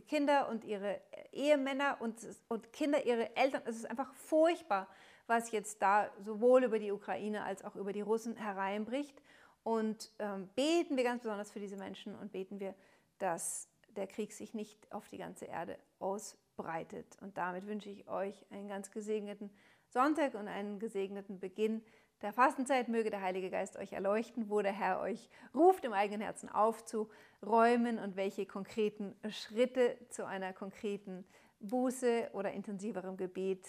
Kinder 0.07 0.49
und 0.49 0.65
ihre 0.65 0.99
Ehemänner 1.31 1.97
und, 1.99 2.15
und 2.47 2.73
Kinder 2.73 3.05
ihre 3.05 3.35
Eltern. 3.35 3.61
Es 3.65 3.75
ist 3.75 3.87
einfach 3.87 4.11
furchtbar 4.15 4.87
was 5.27 5.51
jetzt 5.51 5.81
da 5.81 6.11
sowohl 6.19 6.63
über 6.63 6.79
die 6.79 6.91
Ukraine 6.91 7.43
als 7.43 7.63
auch 7.63 7.75
über 7.75 7.93
die 7.93 8.01
Russen 8.01 8.35
hereinbricht. 8.35 9.21
Und 9.63 10.11
ähm, 10.19 10.47
beten 10.55 10.95
wir 10.95 11.03
ganz 11.03 11.23
besonders 11.23 11.51
für 11.51 11.59
diese 11.59 11.77
Menschen 11.77 12.15
und 12.15 12.31
beten 12.31 12.59
wir, 12.59 12.75
dass 13.17 13.67
der 13.95 14.05
Krieg 14.05 14.31
sich 14.33 14.53
nicht 14.53 14.91
auf 14.91 15.07
die 15.09 15.17
ganze 15.17 15.45
Erde 15.45 15.79
ausbreitet. 15.99 17.17
Und 17.21 17.37
damit 17.37 17.65
wünsche 17.65 17.89
ich 17.89 18.07
euch 18.07 18.45
einen 18.51 18.67
ganz 18.67 18.91
gesegneten 18.91 19.49
Sonntag 19.87 20.35
und 20.35 20.47
einen 20.47 20.77
gesegneten 20.79 21.39
Beginn 21.39 21.83
der 22.21 22.33
Fastenzeit. 22.33 22.87
Möge 22.87 23.09
der 23.09 23.21
Heilige 23.21 23.49
Geist 23.49 23.77
euch 23.77 23.93
erleuchten, 23.93 24.49
wo 24.49 24.61
der 24.61 24.73
Herr 24.73 24.99
euch 24.99 25.29
ruft, 25.53 25.85
im 25.85 25.93
eigenen 25.93 26.21
Herzen 26.21 26.49
aufzuräumen 26.49 27.99
und 27.99 28.15
welche 28.15 28.45
konkreten 28.45 29.15
Schritte 29.29 29.97
zu 30.09 30.25
einer 30.25 30.53
konkreten 30.53 31.25
Buße 31.59 32.29
oder 32.33 32.51
intensiverem 32.51 33.17
Gebet 33.17 33.65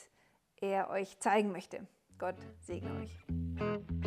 er 0.61 0.90
euch 0.90 1.18
zeigen 1.18 1.52
möchte. 1.52 1.87
Gott 2.18 2.37
segne 2.61 2.90
euch. 3.00 4.06